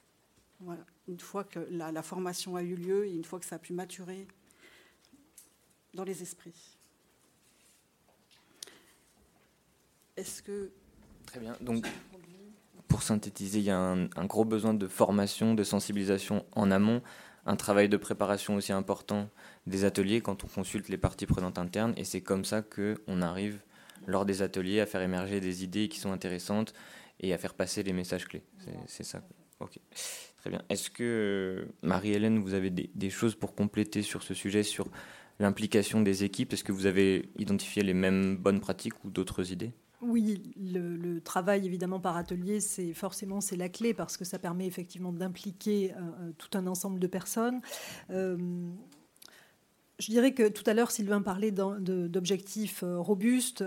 [1.07, 3.73] Une fois que la, formation a eu lieu et une fois que ça a pu
[3.73, 4.27] maturer
[5.93, 6.74] dans les esprits.
[10.17, 10.71] Est-ce que...
[11.25, 11.55] Très bien.
[11.61, 11.85] Donc,
[12.87, 17.01] pour synthétiser, il y a un, gros besoin de formation, de sensibilisation en amont,
[17.45, 19.29] un travail de préparation aussi important
[19.67, 23.59] des ateliers quand on consulte les parties prenantes internes, et c'est comme ça qu'on arrive,
[24.07, 26.73] lors des ateliers, à faire émerger des idées qui sont intéressantes
[27.19, 28.43] et à faire passer les messages clés.
[28.87, 29.21] C'est ça.
[29.59, 29.79] Ok.
[30.37, 30.61] Très bien.
[30.69, 34.87] Est-ce que, Marie-Hélène, vous avez des, des, choses pour compléter sur ce sujet, sur
[35.39, 36.53] l'implication des équipes?
[36.53, 39.73] Est-ce que vous avez identifié les mêmes bonnes pratiques ou d'autres idées?
[40.07, 44.67] Oui, le, travail évidemment par atelier, c'est forcément c'est la clé parce que ça permet
[44.67, 47.61] effectivement d'impliquer euh, euh, tout un ensemble de personnes.
[48.09, 48.37] Euh,
[49.97, 53.63] je dirais que tout à l'heure, Sylvain parlait d'objectifs euh, robustes.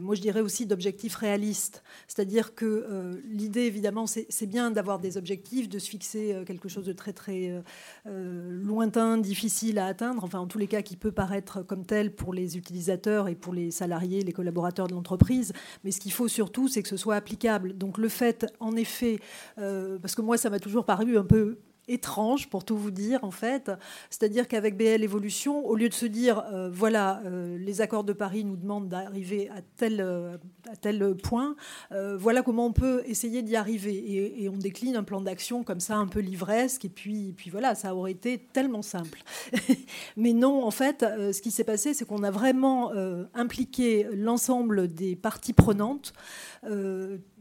[0.00, 1.82] Moi, je dirais aussi d'objectifs réalistes.
[2.06, 6.68] C'est-à-dire que euh, l'idée, évidemment, c'est bien d'avoir des objectifs, de se fixer euh, quelque
[6.68, 7.62] chose de très, très
[8.04, 12.34] lointain, difficile à atteindre, enfin, en tous les cas, qui peut paraître comme tel pour
[12.34, 15.52] les utilisateurs et pour les salariés, les collaborateurs de l'entreprise.
[15.84, 17.76] Mais ce qu'il faut surtout, c'est que ce soit applicable.
[17.76, 19.18] Donc, le fait, en effet,
[19.56, 21.58] parce que moi, ça m'a toujours paru un peu
[21.90, 23.70] étrange, pour tout vous dire, en fait.
[24.08, 28.12] C'est-à-dire qu'avec BL Evolution, au lieu de se dire, euh, voilà, euh, les accords de
[28.12, 30.36] Paris nous demandent d'arriver à tel, euh,
[30.70, 31.56] à tel point,
[31.90, 34.42] voilà comment on peut essayer d'y arriver.
[34.42, 37.74] Et, on décline un plan d'action comme ça, un peu livresque, et puis, puis voilà,
[37.74, 39.22] ça aurait été tellement simple.
[40.16, 42.92] Mais non, en fait, ce qui s'est passé, c'est qu'on a vraiment
[43.34, 46.12] impliqué l'ensemble des parties prenantes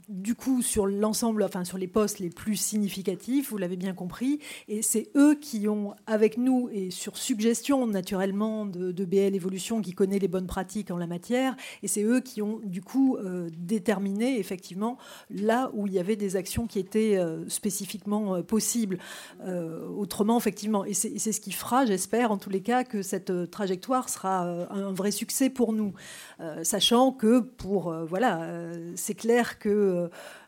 [0.10, 4.40] du coup sur l'ensemble, enfin sur les postes les plus significatifs, vous l'avez bien compris,
[4.68, 9.94] et c'est eux qui ont, avec nous et sur suggestion naturellement de, BL Evolution qui
[9.94, 13.50] connaît les bonnes pratiques en la matière, et c'est eux qui ont du coup euh,
[13.58, 14.98] déterminé effectivement
[15.30, 18.98] là où il y avait des actions qui étaient euh, spécifiquement euh, possibles.
[19.96, 24.10] autrement, effectivement, et c'est ce qui fera, j'espère en tous les cas, que cette trajectoire
[24.10, 24.42] sera
[24.72, 25.94] un vrai succès pour nous,
[26.64, 28.48] sachant que pour voilà,
[28.96, 29.99] c'est clair que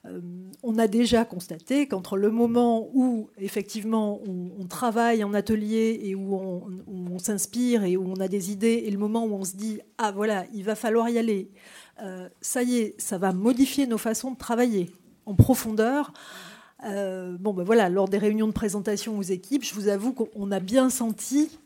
[0.06, 0.22] euh,
[0.64, 6.34] on a déjà constaté qu'entre le moment où effectivement on, travaille en atelier et où
[6.34, 9.80] on, s'inspire et où on a des idées et le moment où on se dit
[9.98, 11.52] ah voilà il va falloir y aller,
[12.02, 14.92] euh, ça y est, ça va modifier nos façons de travailler
[15.26, 16.14] en profondeur.
[16.86, 20.52] Euh, bon ben voilà, lors des réunions de présentation aux équipes, je vous avoue qu'on
[20.52, 21.60] a bien senti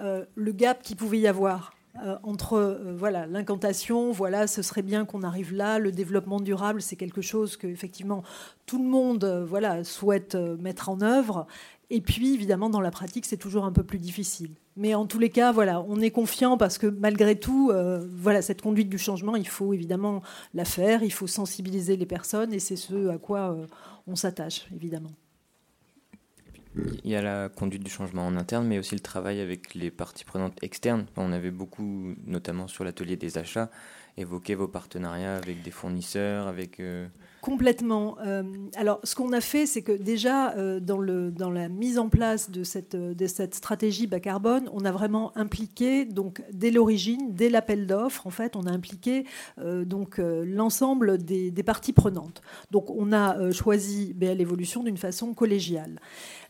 [0.00, 1.77] le gap qu'il pouvait y avoir.
[2.04, 5.78] Euh, entre euh, voilà l'incantation, voilà, ce serait bien qu'on arrive là.
[5.78, 8.22] Le développement durable, c'est quelque chose que effectivement
[8.66, 11.46] tout le monde euh, voilà souhaite mettre en œuvre.
[11.90, 14.50] Et puis évidemment dans la pratique, c'est toujours un peu plus difficile.
[14.76, 17.72] Mais en tous les cas, voilà, on est confiant parce que malgré tout,
[18.12, 20.22] voilà, cette conduite du changement, il faut évidemment
[20.54, 23.56] la faire, il faut sensibiliser les personnes et c'est ce à quoi
[24.06, 25.10] on s'attache évidemment.
[27.04, 29.90] Il y a la conduite du changement en interne, mais aussi le travail avec les
[29.90, 31.06] parties prenantes externes.
[31.16, 33.70] On avait beaucoup, notamment sur l'atelier des achats,
[34.16, 36.80] évoqué vos partenariats avec des fournisseurs, avec...
[36.80, 37.08] Euh,
[37.40, 38.16] Complètement.
[38.26, 38.42] Euh,
[38.76, 41.00] alors, ce qu'on a fait, c'est que déjà, euh, dans,
[41.50, 46.04] la mise en place de cette, de cette stratégie bas carbone, on a vraiment impliqué,
[46.04, 49.24] donc, dès l'origine, dès l'appel d'offres, en fait, on a impliqué
[49.58, 52.42] donc l'ensemble des, parties prenantes.
[52.70, 56.00] Donc, on a choisi BL Evolution d'une façon collégiale.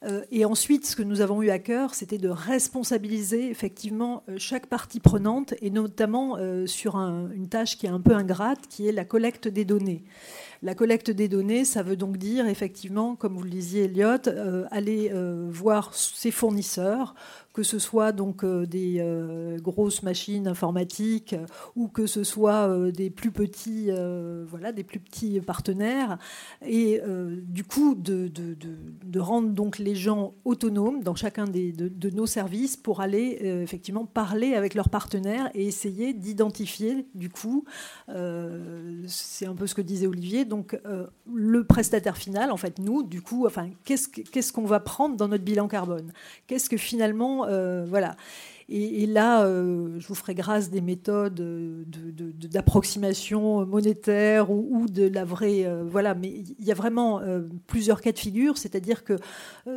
[0.05, 4.37] Euh, et ensuite, ce que nous avons eu à cœur, c'était de responsabiliser effectivement euh,
[4.39, 8.87] chaque partie prenante, et notamment euh, sur une tâche qui est un peu ingrate, qui
[8.89, 10.05] est la collecte des données.
[10.63, 14.19] La collecte des données, ça veut donc dire effectivement, comme vous le disiez, Elliot,
[14.71, 15.13] aller
[15.49, 17.15] voir ses fournisseurs,
[17.59, 21.35] que ce soit donc euh, des euh, grosses machines informatiques
[21.75, 23.91] ou que ce soit euh, des plus petits,
[24.47, 26.19] voilà, des plus petits partenaires,
[26.65, 27.01] et
[27.49, 33.01] du coup de, rendre donc les gens autonomes dans chacun des, de, nos services pour
[33.01, 37.65] aller effectivement parler avec leurs partenaires et essayer d'identifier du coup,
[39.07, 40.79] c'est un peu ce que disait Olivier, donc
[41.33, 45.45] le prestataire final, en fait nous, du coup, enfin qu'est-ce qu'on va prendre dans notre
[45.45, 46.13] bilan carbone?
[46.47, 48.17] Qu'est-ce que finalement euh, voilà.
[48.71, 51.41] Et, là, euh, je vous ferai grâce des méthodes
[52.51, 55.65] d'approximation monétaire ou, de la vraie.
[55.65, 57.23] Euh, voilà, mais il y a vraiment
[57.67, 59.17] plusieurs cas de figure, c'est-à-dire que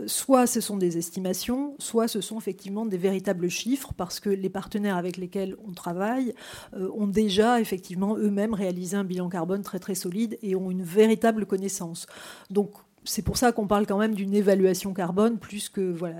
[0.07, 4.49] soit ce sont des estimations, soit ce sont effectivement des véritables chiffres, parce que les
[4.49, 6.33] partenaires avec lesquels on travaille
[6.73, 11.45] ont déjà effectivement eux-mêmes réalisé un bilan carbone très très solide et ont une véritable
[11.45, 12.07] connaissance.
[12.49, 12.71] Donc
[13.03, 16.17] c'est pour ça qu'on parle quand même d'une évaluation carbone plus que voilà.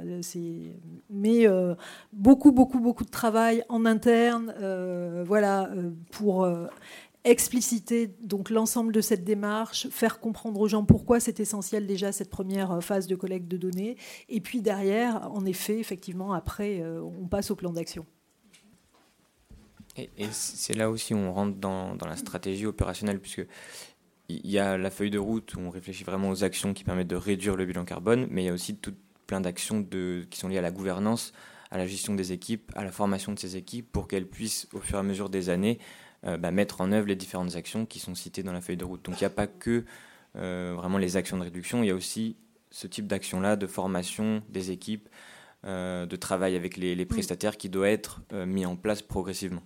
[1.09, 1.75] Mais euh,
[2.13, 6.47] beaucoup, beaucoup, beaucoup de travail en interne, euh, voilà, euh, pour
[7.23, 12.31] expliciter donc l'ensemble de cette démarche, faire comprendre aux gens pourquoi c'est essentiel déjà cette
[12.31, 13.95] première phase de collecte de données,
[14.27, 18.07] et puis derrière, en effet, effectivement, après, on passe au plan d'action.
[19.97, 23.45] Et, c'est là aussi où on rentre dans, dans la stratégie opérationnelle, puisque
[24.43, 27.07] il y a la feuille de route où on réfléchit vraiment aux actions qui permettent
[27.07, 28.93] de réduire le bilan carbone, mais il y a aussi tout
[29.27, 31.33] plein d'actions qui sont liées à la gouvernance,
[31.71, 34.79] à la gestion des équipes, à la formation de ces équipes, pour qu'elles puissent, au
[34.79, 35.79] fur et à mesure des années,
[36.25, 38.85] euh, bah, mettre en œuvre les différentes actions qui sont citées dans la feuille de
[38.85, 39.03] route.
[39.03, 39.85] Donc il n'y a pas que
[40.35, 42.35] euh, vraiment les actions de réduction, il y a aussi
[42.69, 45.09] ce type d'action-là, de formation des équipes,
[45.65, 49.63] euh, de travail avec les prestataires qui doit être mis en place progressivement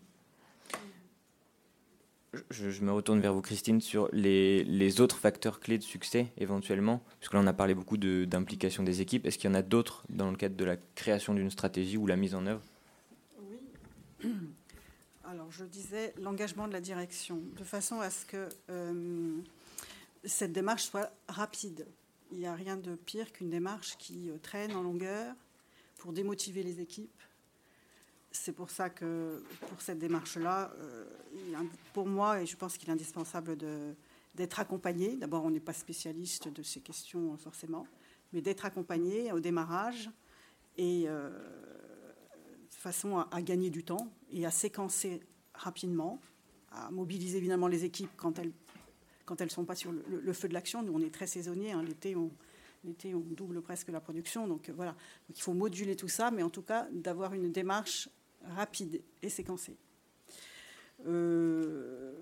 [2.49, 7.29] je, me retourne vers vous, Christine, sur les, autres facteurs clés de succès éventuellement, parce
[7.29, 9.25] que là on a parlé beaucoup d'implication des équipes.
[9.25, 12.07] Est-ce qu'il y en a d'autres dans le cadre de la création d'une stratégie ou
[12.07, 12.61] la mise en œuvre?
[13.39, 14.31] Oui.
[15.25, 19.37] Alors je disais l'engagement de la direction, de façon à ce que euh,
[20.23, 21.87] cette démarche soit rapide.
[22.31, 25.33] Il n'y a rien de pire qu'une démarche qui euh, traîne en longueur
[25.97, 27.21] pour démotiver les équipes
[28.35, 31.05] c'est pour ça que pour cette démarche-là, euh,
[31.93, 33.57] pour moi, et je pense qu'il est indispensable
[34.35, 35.15] d'être accompagné.
[35.15, 37.87] D'abord, on n'est pas spécialiste de ces questions forcément,
[38.33, 40.09] mais d'être accompagné au démarrage
[40.77, 45.21] et euh, de façon à, gagner du temps et à séquencer
[45.53, 46.19] rapidement,
[46.71, 48.51] à mobiliser évidemment les équipes quand elles
[49.25, 50.83] quand elles sont pas sur le, feu de l'action.
[50.83, 51.71] Nous, on est très saisonniers.
[51.71, 51.81] Hein.
[51.81, 52.29] L'été, on,
[52.83, 54.47] l'été, on double presque la production.
[54.47, 54.91] Donc voilà.
[54.91, 58.07] Donc, il faut moduler tout ça, mais en tout cas d'avoir une démarche
[58.49, 59.77] rapide et séquencée.
[61.05, 62.13] Euh,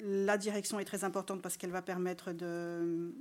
[0.00, 3.14] la direction est très importante parce qu'elle va permettre de,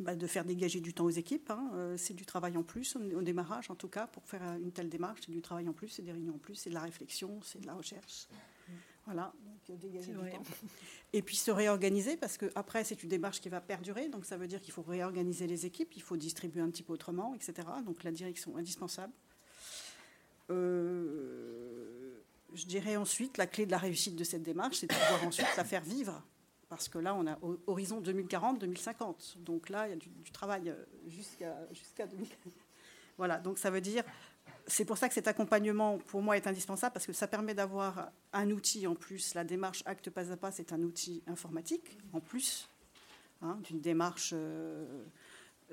[0.00, 1.50] bah, de faire dégager du temps aux équipes.
[1.50, 1.70] Hein.
[1.74, 4.88] Euh, c'est du travail en plus, au démarrage en tout cas, pour faire une telle
[4.88, 7.40] démarche, c'est du travail en plus, c'est des réunions en plus, c'est de la réflexion,
[7.42, 8.28] c'est de la recherche.
[9.06, 10.42] Voilà, donc euh, dégager du temps.
[11.14, 14.46] Et puis se réorganiser, parce qu'après, c'est une démarche qui va perdurer, donc ça veut
[14.46, 17.66] dire qu'il faut réorganiser les équipes, il faut distribuer un petit peu autrement, etc.
[17.86, 19.14] Donc la direction indispensable.
[20.50, 22.22] Euh,
[22.54, 25.56] je dirais ensuite, la clé de la réussite de cette démarche, c'est de pouvoir ensuite
[25.56, 26.22] la faire vivre.
[26.68, 29.38] Parce que là, on a horizon 2040-2050.
[29.38, 32.52] Donc là, il y a du, travail euh, jusqu'à jusqu'à 2040.
[33.16, 34.04] Voilà, donc ça veut dire
[34.68, 38.12] c'est pour ça que cet accompagnement, pour moi, est indispensable, parce que ça permet d'avoir
[38.32, 39.34] un outil en plus.
[39.34, 42.68] La démarche Acte Pas à Pas, c'est un outil informatique en plus
[43.40, 45.04] hein, d'une démarche, euh,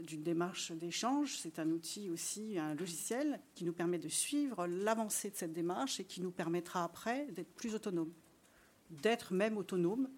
[0.01, 1.37] d'une démarche d'échange.
[1.37, 5.99] C'est un outil aussi, un logiciel qui nous permet de suivre l'avancée de cette démarche
[5.99, 8.13] et qui nous permettra après d'être plus autonome,
[8.89, 10.09] d'être même autonome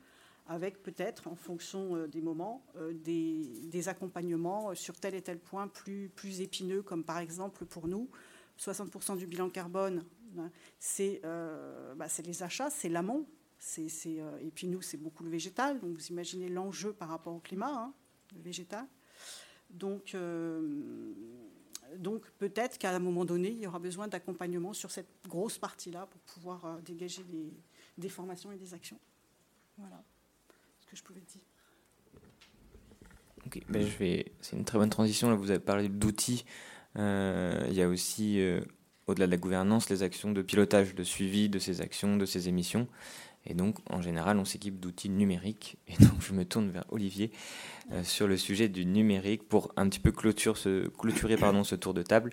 [0.50, 5.68] avec peut-être, en fonction euh, des moments, euh, des, accompagnements sur tel et tel point
[5.68, 8.10] plus, plus épineux, comme par exemple pour nous,
[8.60, 10.06] 60% du bilan carbone,
[10.38, 10.52] hein,
[11.00, 13.26] euh, bah, c'est les achats, c'est l'amont.
[13.80, 15.80] Euh, et puis nous, c'est beaucoup le végétal.
[15.80, 17.94] Donc vous imaginez l'enjeu par rapport au climat, hein,
[18.36, 18.86] le végétal.
[19.70, 21.14] Donc, euh,
[21.98, 26.08] donc peut-être qu'à un moment donné, il y aura besoin d'accompagnement sur cette grosse partie-là
[26.08, 27.24] pour pouvoir dégager
[27.98, 29.00] des, formations et des actions.
[29.78, 30.04] Voilà
[30.80, 31.42] ce que je pouvais dire.
[33.70, 34.32] Ben je vais.
[34.42, 35.30] C'est une très bonne transition.
[35.30, 36.46] Là, vous avez parlé d'outils.
[36.98, 38.62] Euh, il y a aussi, euh,
[39.08, 42.50] au-delà de la gouvernance, les actions de pilotage, de suivi de ces actions, de ces
[42.50, 42.88] émissions.
[43.48, 45.78] Et donc, en général, on s'équipe d'outils numériques.
[45.88, 47.32] Et donc, je me tourne vers Olivier
[47.92, 51.76] euh, sur le sujet du numérique pour un petit peu clôture ce, clôturer pardon, ce
[51.76, 52.32] tour de table.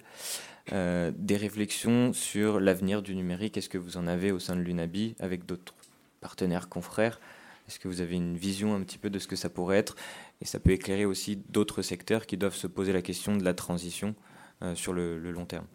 [0.70, 3.57] des réflexions sur l'avenir du numérique.
[3.57, 5.74] Est-ce que vous en avez au sein de l'UNABI avec d'autres
[6.20, 7.20] partenaires, confrères?
[7.68, 9.96] Est-ce que vous avez une vision un petit peu de ce que ça pourrait être?
[10.40, 13.55] Et ça peut éclairer aussi d'autres secteurs qui doivent se poser la question de la
[13.55, 14.14] transition
[14.62, 15.66] euh, sur le, long terme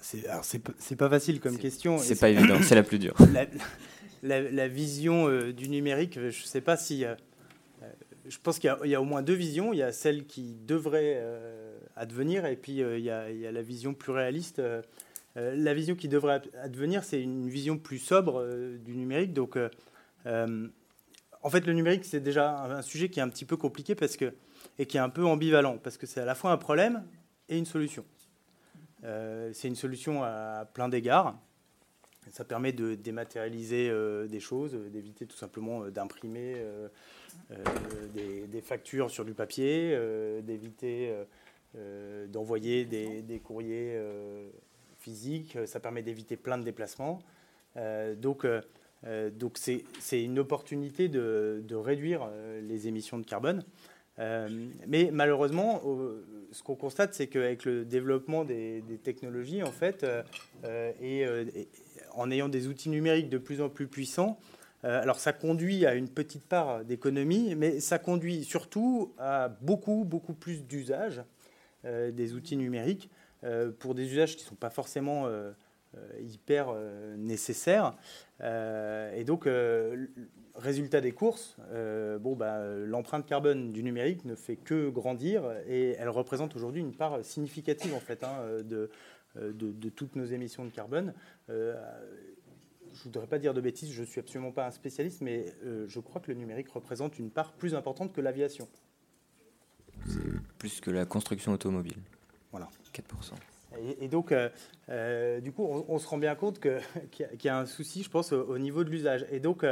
[0.00, 1.98] C'est pas facile comme question.
[1.98, 3.14] C'est pas évident, c'est la plus dure.
[3.32, 3.46] La,
[4.22, 7.04] vision euh, du numérique, je ne sais pas si.
[7.04, 7.14] Euh,
[8.28, 9.72] je pense qu'il y, a au moins deux visions.
[9.72, 11.22] Il y a celle qui devrait
[11.94, 14.60] advenir et puis il y, a, la vision plus réaliste.
[15.36, 18.44] la vision qui devrait advenir, c'est une vision plus sobre
[18.84, 19.32] du numérique.
[19.32, 19.56] Donc,
[20.26, 24.16] en fait, le numérique, c'est déjà un, sujet qui est un petit peu compliqué parce
[24.16, 24.34] que,
[24.80, 27.04] et qui est un peu ambivalent parce que c'est à la fois un problème
[27.48, 28.04] et une solution.
[29.04, 31.38] Euh, c'est une solution à plein d'égards.
[32.30, 36.56] Ça permet de dématérialiser euh, des choses, d'éviter tout simplement euh, d'imprimer
[38.14, 39.96] des, factures sur du papier,
[40.42, 41.14] d'éviter
[42.28, 44.00] d'envoyer des, courriers
[44.98, 45.58] physiques.
[45.66, 47.20] Ça permet d'éviter plein de déplacements.
[48.16, 48.46] donc,
[49.32, 52.28] donc c'est une opportunité de, de réduire
[52.62, 53.62] les émissions de carbone.
[54.18, 55.82] mais malheureusement,
[56.52, 60.22] ce qu'on constate, c'est qu'avec le développement des, technologies, en fait, euh,
[60.64, 61.68] euh, euh, et,
[62.16, 64.38] en ayant des outils numériques de plus en plus puissants,
[64.82, 70.34] alors ça conduit à une petite part d'économie, mais ça conduit surtout à beaucoup, beaucoup
[70.34, 71.22] plus d'usages
[71.82, 73.10] des outils numériques
[73.80, 75.28] pour des usages qui ne sont pas forcément
[76.20, 76.72] hyper
[77.16, 77.94] nécessaires.
[78.40, 79.48] et donc,
[80.58, 85.96] résultat des courses, euh, bon, bah, l'empreinte carbone du numérique ne fait que grandir et
[85.98, 88.90] elle représente aujourd'hui une part significative en fait, hein, de,
[89.36, 91.14] de, toutes nos émissions de carbone.
[91.50, 91.74] Euh,
[92.92, 95.52] je ne voudrais pas dire de bêtises, je ne suis absolument pas un spécialiste, mais
[95.64, 98.68] euh, je crois que le numérique représente une part plus importante que l'aviation.
[100.58, 101.98] Plus que la construction automobile.
[102.52, 102.68] Voilà.
[102.94, 103.02] 4%.
[104.00, 106.60] Et, donc, du coup, on, se rend bien compte
[107.10, 109.26] qu'il y, a un souci, je pense, au, niveau de l'usage.
[109.30, 109.64] Et donc,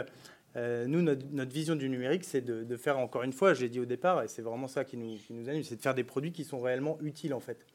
[0.56, 3.84] euh, nous, notre, vision du numérique, c'est de, faire, encore une fois, j'ai dit au
[3.84, 6.32] départ, et c'est vraiment ça qui nous, qui nous anime, c'est de faire des produits
[6.32, 7.73] qui sont réellement utiles, en fait, euh,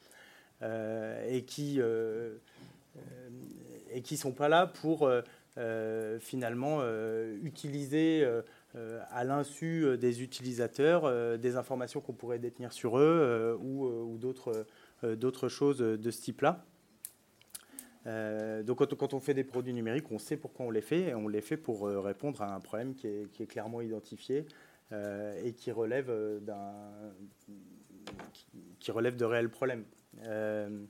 [0.62, 2.38] et qui ne euh,
[3.92, 5.10] et qui sont pas là pour
[6.20, 6.80] finalement
[7.42, 8.26] utiliser
[9.10, 15.78] à l'insu des utilisateurs des informations qu'on pourrait détenir sur eux ou, ou d'autres choses
[15.78, 16.64] de ce type-là.
[18.06, 21.14] Euh, donc quand, on fait des produits numériques, on sait pourquoi on les fait, et
[21.14, 24.46] on les fait pour euh, répondre à un problème qui est, clairement identifié
[24.92, 26.10] euh, et qui relève,
[28.78, 29.84] qui, relève de réels problèmes.
[30.16, 30.86] Je ne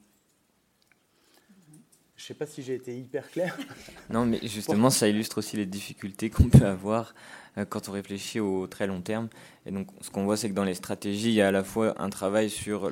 [2.17, 3.57] sais pas si j'ai été hyper clair.
[4.11, 7.15] Non, mais justement, ça illustre aussi les difficultés qu'on peut avoir
[7.69, 9.29] quand on réfléchit au très long terme.
[9.67, 11.65] Et donc, ce qu'on voit, c'est que dans les stratégies, il y a à la
[11.65, 12.91] fois un travail sur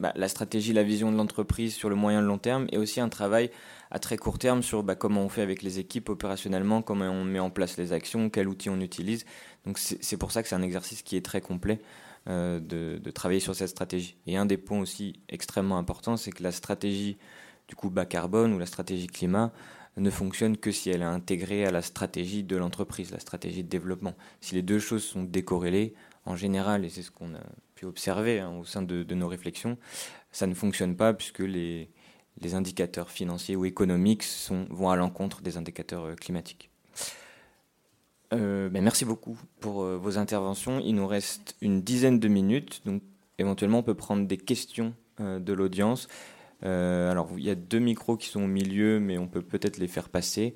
[0.00, 2.78] bah, la stratégie, la vision de l'entreprise sur le moyen et le long terme, et
[2.78, 3.50] aussi un travail
[3.90, 7.24] à très court terme sur bah, comment on fait avec les équipes opérationnellement, comment on
[7.24, 9.26] met en place les actions, quel outil on utilise.
[9.66, 11.82] Donc c'est pour ça que c'est un exercice qui est très complet
[12.28, 14.16] euh, de, travailler sur cette stratégie.
[14.26, 17.18] Et un des points aussi extrêmement importants, c'est que la stratégie
[17.68, 19.52] du coup bas carbone ou la stratégie climat
[19.96, 23.68] ne fonctionne que si elle est intégrée à la stratégie de l'entreprise, la stratégie de
[23.68, 24.14] développement.
[24.40, 25.94] Si les deux choses sont décorrélées,
[26.24, 27.42] en général, et c'est ce qu'on a
[27.74, 29.78] pu observer hein, au sein de, nos réflexions,
[30.32, 31.90] ça ne fonctionne pas puisque les,
[32.52, 34.24] indicateurs financiers ou économiques
[34.70, 36.69] vont à l'encontre des indicateurs euh, climatiques.
[38.32, 40.80] Euh, ben merci beaucoup pour euh, vos interventions.
[40.80, 43.02] Il nous reste une dizaine de minutes, donc
[43.38, 46.08] éventuellement on peut prendre des questions de l'audience.
[46.62, 49.88] alors il y a deux micros qui sont au milieu, mais on peut peut-être les
[49.88, 50.54] faire passer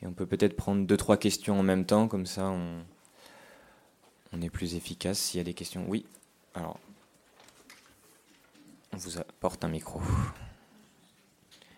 [0.00, 2.84] et on peut peut-être prendre deux trois questions en même temps, comme ça on,
[4.32, 5.18] on est plus efficace.
[5.18, 6.06] S'il y a des questions, oui.
[6.54, 6.78] Alors,
[8.92, 10.00] on vous apporte un micro.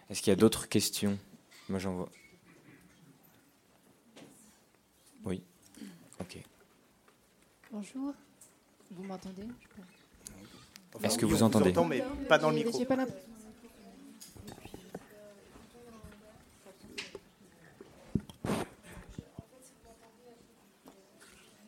[0.08, 1.18] Est-ce qu'il y a d'autres questions?
[1.68, 2.08] Moi, j'en vois.
[5.24, 5.42] Oui.
[6.20, 6.38] Ok.
[7.76, 8.14] Bonjour.
[8.90, 9.42] Vous m'entendez?
[11.02, 11.74] Est-ce que vous entendez?
[11.86, 12.82] mais pas dans le micro.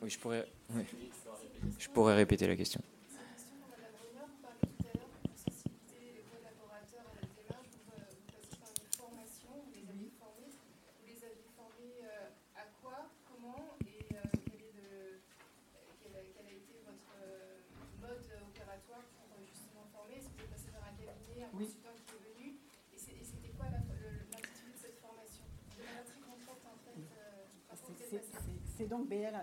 [0.00, 0.48] Oui, je pourrais,
[1.78, 2.80] je pourrais répéter la question.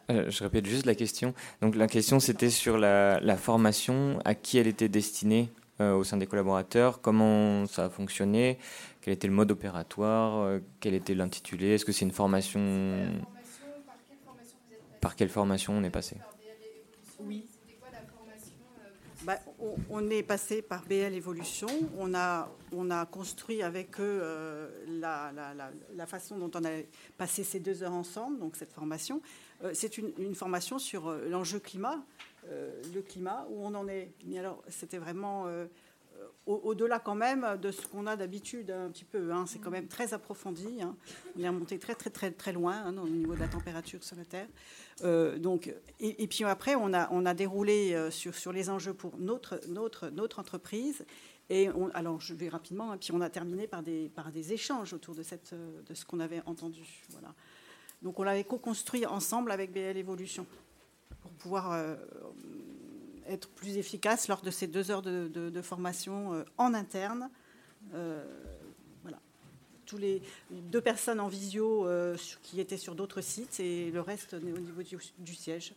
[0.09, 1.33] Euh, je répète juste la question.
[1.61, 5.49] Donc la question c'était sur la, formation, à qui elle était destinée
[5.81, 8.57] euh, au sein des collaborateurs, comment ça a fonctionné,
[9.01, 13.07] quel était le mode opératoire, euh, quel était l'intitulé, est-ce que c'est une formation...
[15.01, 16.17] Par quelle formation on est passé?
[17.19, 17.45] Oui.
[19.25, 19.39] Bah,
[19.89, 21.67] on, est passé par BL Evolution.
[21.97, 24.21] On a, on a construit avec eux
[24.87, 25.31] la,
[25.95, 26.69] la, façon dont on a
[27.17, 29.21] passé ces deux heures ensemble, donc cette formation.
[29.63, 32.03] Euh, c'est une, formation sur euh, l'enjeu climat,
[32.49, 34.11] euh, le climat, où on en est.
[34.25, 35.45] Mais alors, c'était vraiment
[36.45, 39.31] au-delà quand même de ce qu'on a d'habitude un petit peu.
[39.31, 39.45] Hein.
[39.47, 40.81] c'est quand même très approfondi.
[40.81, 40.95] Hein.
[41.37, 44.15] On est remonté très très très très loin hein, au niveau de la température sur
[44.15, 44.47] la Terre.
[45.39, 49.59] donc, et, puis après, on a, on a déroulé sur, sur les enjeux pour notre,
[49.67, 51.05] notre, notre entreprise.
[51.49, 52.97] Et alors, je vais rapidement.
[52.97, 56.19] puis on a terminé par des, par des échanges autour de, cette, de ce qu'on
[56.19, 57.03] avait entendu.
[57.09, 57.33] Voilà.
[58.01, 60.45] Donc on l'avait co-construit ensemble avec BL Evolution
[61.21, 61.95] pour pouvoir euh,
[63.27, 67.29] être plus efficace lors de ces deux heures de, formation euh, en interne.
[67.93, 68.23] Euh,
[69.03, 69.19] voilà.
[69.85, 70.21] Tous les
[70.51, 71.87] deux personnes en visio
[72.41, 75.73] qui étaient sur d'autres sites et le reste au niveau du, du siège.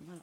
[0.00, 0.22] Voilà.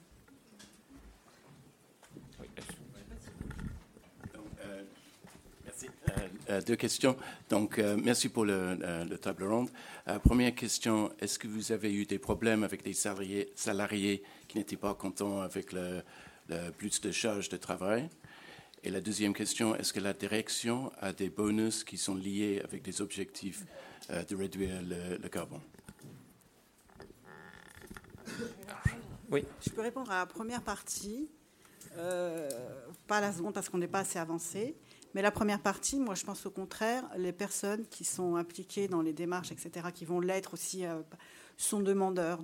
[6.50, 7.18] Euh, deux questions.
[7.50, 8.76] Donc, euh, merci pour le,
[9.10, 9.70] le, table ronde.
[10.08, 14.58] Euh, première question, est-ce que vous avez eu des problèmes avec des salariés, salariés qui
[14.58, 16.04] n'étaient pas contents avec le,
[16.78, 18.10] plus de charges de travail?
[18.84, 22.84] Et la deuxième question, est-ce que la direction a des bonus qui sont liés avec
[22.84, 23.66] des objectifs
[24.10, 25.62] de réduire le, carbone?
[29.32, 29.44] Oui.
[29.66, 31.28] Je peux répondre à la première partie,
[31.96, 34.76] pas à la seconde parce qu'on n'est pas assez avancé.
[35.16, 39.02] Mais la première partie, moi, je pense au contraire, les personnes qui sont impliquées dans
[39.02, 41.02] les démarches, etc., qui vont l'être aussi, euh,
[41.56, 42.42] sont demandeurs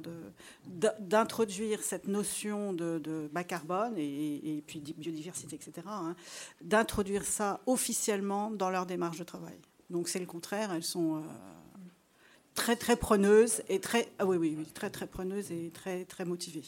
[0.65, 6.15] d'introduire cette notion de, bas carbone et, puis biodiversité, etc., hein,
[6.61, 9.59] d'introduire ça officiellement dans leur démarche de travail.
[9.89, 11.21] Donc c'est le contraire, elles sont euh,
[12.55, 16.63] très très preneuses et très, ah oui, oui, très très preneuses et très très motivées.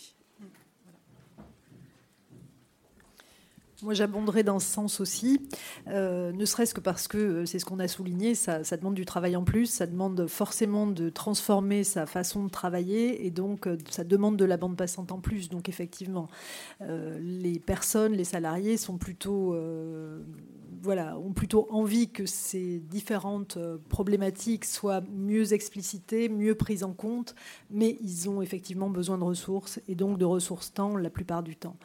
[3.83, 5.41] Moi, j'abonderai dans ce sens aussi,
[5.89, 9.05] euh, ne serait-ce que parce que euh, c'est ce qu'on a souligné, ça, demande du
[9.05, 13.77] travail en plus, ça demande forcément de transformer sa façon de travailler et donc euh,
[13.89, 15.49] ça demande de la bande passante en plus.
[15.49, 16.29] Donc effectivement,
[16.79, 19.53] les personnes, les salariés sont plutôt
[20.83, 26.91] voilà, ont plutôt envie que ces différentes euh, problématiques soient mieux explicitées, mieux prises en
[26.91, 27.35] compte,
[27.71, 31.55] mais ils ont effectivement besoin de ressources et donc de ressources temps la plupart du
[31.55, 31.77] temps.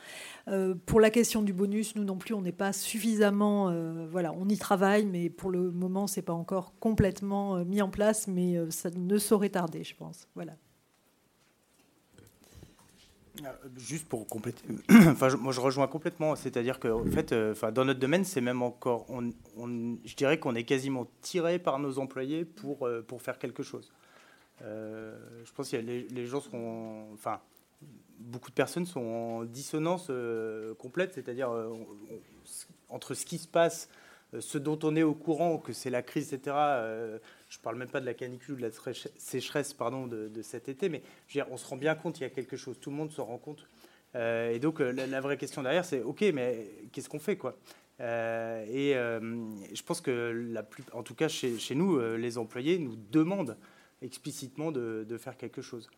[0.48, 4.34] Euh, pour la question du bonus, nous non plus, on n'est pas suffisamment, euh, voilà,
[4.36, 8.58] on y travaille, mais pour le moment, c'est pas encore complètement mis en place, mais
[8.70, 10.26] ça ne saurait tarder, je pense.
[10.34, 10.54] Voilà.
[13.76, 18.00] Juste pour compléter, enfin, moi je rejoins complètement, c'est-à-dire que en fait, enfin, dans notre
[18.00, 19.30] domaine, c'est même encore, on,
[20.04, 23.92] je dirais qu'on est quasiment tiré par nos employés pour, pour faire quelque chose.
[24.60, 27.40] je pense que les, les, gens sont, enfin,
[28.18, 30.10] beaucoup de personnes sont en dissonance
[30.78, 31.50] complète, c'est-à-dire
[32.88, 33.88] entre ce qui se passe
[34.34, 36.56] euh, ce dont on est au courant, que c'est la crise, etc.
[37.48, 38.70] Euh, je ne parle même pas de la canicule, de la
[39.16, 41.02] sécheresse pardon, de, cet été, mais
[41.50, 42.78] on se rend bien compte qu'il y a quelque chose.
[42.80, 43.66] Tout le monde se rend compte.
[44.14, 47.58] Euh, et donc la, vraie question derrière, c'est OK, mais qu'est-ce qu'on fait quoi?
[48.00, 53.56] Et je pense que, la plus, en tout cas chez, nous, les employés nous demandent
[54.02, 55.90] explicitement de, faire quelque chose.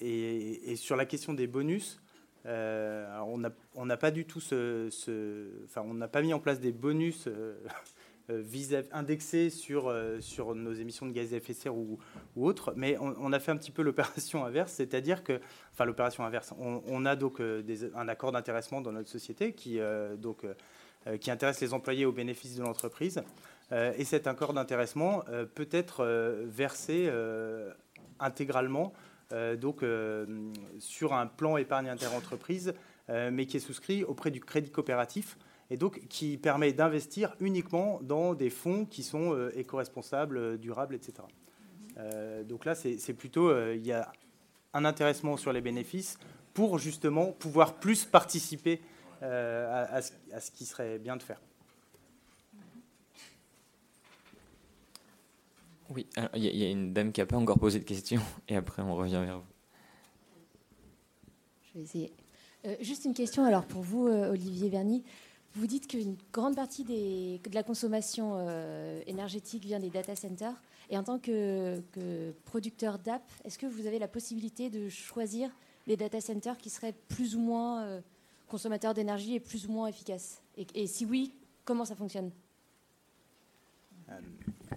[0.00, 2.00] et, sur la question des bonus,
[2.46, 3.18] euh,
[3.74, 7.28] on n'a pas du tout enfin, on n'a pas mis en place des bonus
[8.30, 11.98] euh, euh, indexés sur, sur nos émissions de gaz à effet de serre ou,
[12.36, 15.40] ou autres, mais on, a fait un petit peu l'opération inverse, c'est-à-dire que,
[15.72, 19.78] enfin l'opération inverse, on, a donc un accord d'intéressement dans notre société qui,
[20.18, 20.46] donc,
[21.20, 23.22] qui intéresse les employés au bénéfice de l'entreprise,
[23.72, 25.22] et cet accord d'intéressement
[25.54, 26.04] peut être
[26.46, 27.10] versé
[28.20, 28.92] intégralement
[29.32, 30.26] euh, donc euh,
[30.78, 32.74] sur un plan épargne interentreprise,
[33.08, 35.36] euh, mais qui est souscrit auprès du crédit coopératif
[35.70, 41.14] et donc qui permet d'investir uniquement dans des fonds qui sont éco-responsables, durables, etc.
[42.46, 44.12] donc là, c'est plutôt, il y a
[44.72, 46.18] un intéressement sur les bénéfices
[46.52, 48.80] pour justement pouvoir plus participer
[49.22, 51.40] à, ce, qui serait bien de faire.
[55.90, 58.82] Oui, il y, a une dame qui n'a pas encore posé de questions et après
[58.82, 59.46] on revient vers vous.
[61.62, 62.12] Je vais essayer.
[62.66, 65.04] Euh, juste une question alors pour vous, euh, Olivier Verny.
[65.56, 70.60] Vous dites qu'une grande partie de la consommation euh, énergétique vient des data centers.
[70.90, 71.80] Et en tant que,
[72.44, 75.50] producteur d'app, est-ce que vous avez la possibilité de choisir
[75.86, 78.02] des data centers qui seraient plus ou moins
[78.48, 80.42] consommateurs d'énergie et plus ou moins efficaces?
[80.74, 81.32] Et si oui,
[81.64, 82.30] comment ça fonctionne?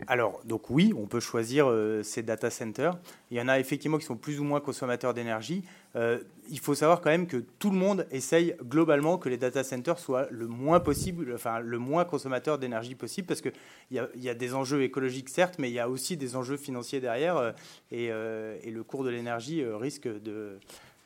[0.05, 2.97] Alors, donc oui, on peut choisir euh, ces data centers.
[3.31, 5.63] Il y en a effectivement qui sont plus ou moins consommateurs d'énergie.
[5.95, 6.19] Euh,
[6.49, 9.97] il faut savoir quand même que tout le monde essaye globalement que les data centers
[9.97, 13.53] soient le moins possible, enfin le moins consommateur d'énergie possible, parce qu'il
[13.91, 16.99] y, y, a des enjeux écologiques certes, mais il y a aussi des enjeux financiers
[16.99, 20.59] derrière, euh, et, le cours de l'énergie risque de,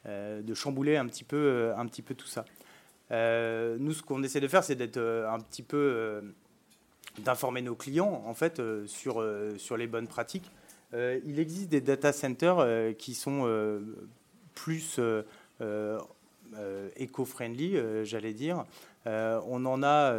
[0.05, 2.45] de, chambouler un petit peu, un petit peu tout ça.
[3.09, 6.21] nous, ce qu'on essaie de faire, c'est d'être un petit peu
[7.19, 10.51] d'informer nos clients en fait euh, sur, euh, sur les bonnes pratiques.
[10.93, 12.65] Euh, il existe des data centers
[12.97, 13.47] qui sont
[14.55, 14.99] plus
[16.97, 18.65] éco-friendly, j'allais dire.
[19.05, 20.13] on en a,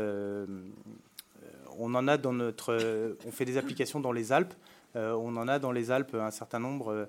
[1.78, 4.54] on en a dans notre, on fait des applications dans les Alpes.
[4.94, 7.06] on en a dans les Alpes un certain nombre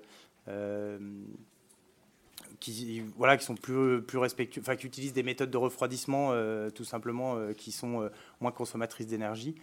[2.60, 6.70] qui, voilà, qui sont plus, plus respectueux, enfin, qui utilisent des méthodes de refroidissement, euh,
[6.70, 8.08] tout simplement, euh, qui sont euh,
[8.40, 9.54] moins consommatrices d'énergie.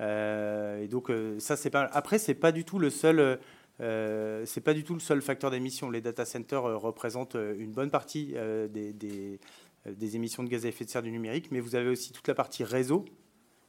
[0.00, 1.88] et donc, ça, c'est pas.
[1.92, 3.38] Après, c'est pas du tout le seul.
[3.78, 5.90] c'est pas du tout le seul facteur d'émission.
[5.90, 8.34] Les data centers représentent une bonne partie
[8.70, 9.40] des, des,
[9.86, 12.28] des, émissions de gaz à effet de serre du numérique, mais vous avez aussi toute
[12.28, 13.06] la partie réseau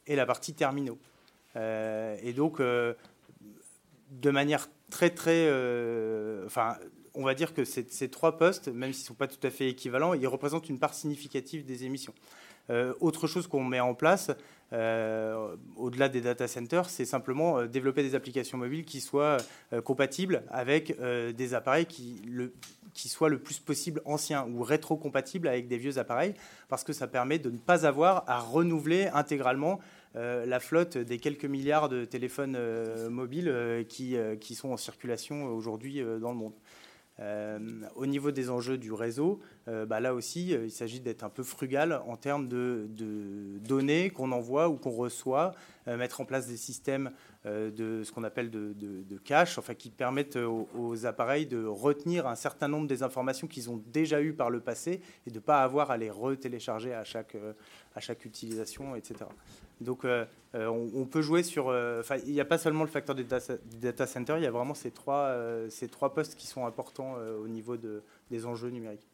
[0.05, 0.99] et la partie terminaux.
[1.55, 2.91] et donc, de
[4.29, 5.45] manière très très,
[6.45, 6.75] enfin
[7.17, 9.69] on va dire que ces, trois postes, même s'ils ne sont pas tout à fait
[9.69, 12.13] équivalents, ils représentent une part significative des émissions.
[12.69, 14.31] Euh, autre chose qu'on met en place,
[14.73, 19.37] euh, au-delà des data centers, c'est simplement euh, développer des applications mobiles qui soient
[19.83, 22.21] compatibles avec des appareils qui,
[23.09, 26.33] soient le plus possible anciens ou rétro-compatibles avec des vieux appareils,
[26.67, 29.79] parce que ça permet de ne pas avoir à renouveler intégralement
[30.15, 32.57] la flotte des quelques milliards de téléphones
[33.09, 36.53] mobiles qui, sont en circulation aujourd'hui dans le monde.
[37.19, 37.59] Euh,
[37.95, 41.29] au niveau des enjeux du réseau, euh, bah, là aussi, euh, il s'agit d'être un
[41.29, 42.87] peu frugal en termes de,
[43.67, 45.53] données qu'on envoie ou qu'on reçoit,
[45.87, 47.11] mettre en place des systèmes
[47.47, 52.67] de ce qu'on appelle de, cache, enfin, qui permettent aux, appareils de retenir un certain
[52.67, 55.91] nombre des informations qu'ils ont déjà eues par le passé et de ne pas avoir
[55.91, 57.37] à les retélécharger à chaque,
[57.95, 59.25] à chaque utilisation, etc.
[59.81, 60.25] Donc euh,
[60.55, 61.69] euh, on, peut jouer sur...
[61.69, 64.51] Euh, enfin, il n'y a pas seulement le facteur des data, centers, il y a
[64.51, 65.35] vraiment ces trois,
[65.69, 69.07] ces trois postes qui sont importants au niveau de, des enjeux numériques.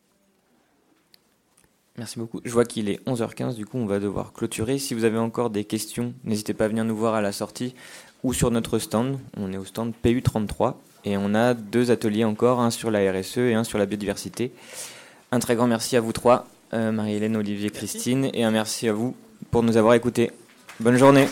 [1.98, 2.42] Merci beaucoup.
[2.44, 4.80] Je vois qu'il est 11h15, du coup on va devoir clôturer.
[4.80, 7.76] Si vous avez encore des questions, n'hésitez pas à venir nous voir à la sortie
[8.24, 9.20] ou sur notre stand.
[9.38, 13.38] On est au stand PU33 et on a deux ateliers encore, un sur la RSE
[13.38, 14.52] et un sur la biodiversité.
[15.32, 19.16] Un très grand merci à vous trois, Marie-Hélène, Olivier, Christine, et un merci à vous
[19.52, 20.32] pour nous avoir écoutés.
[20.80, 21.28] Bonne journée.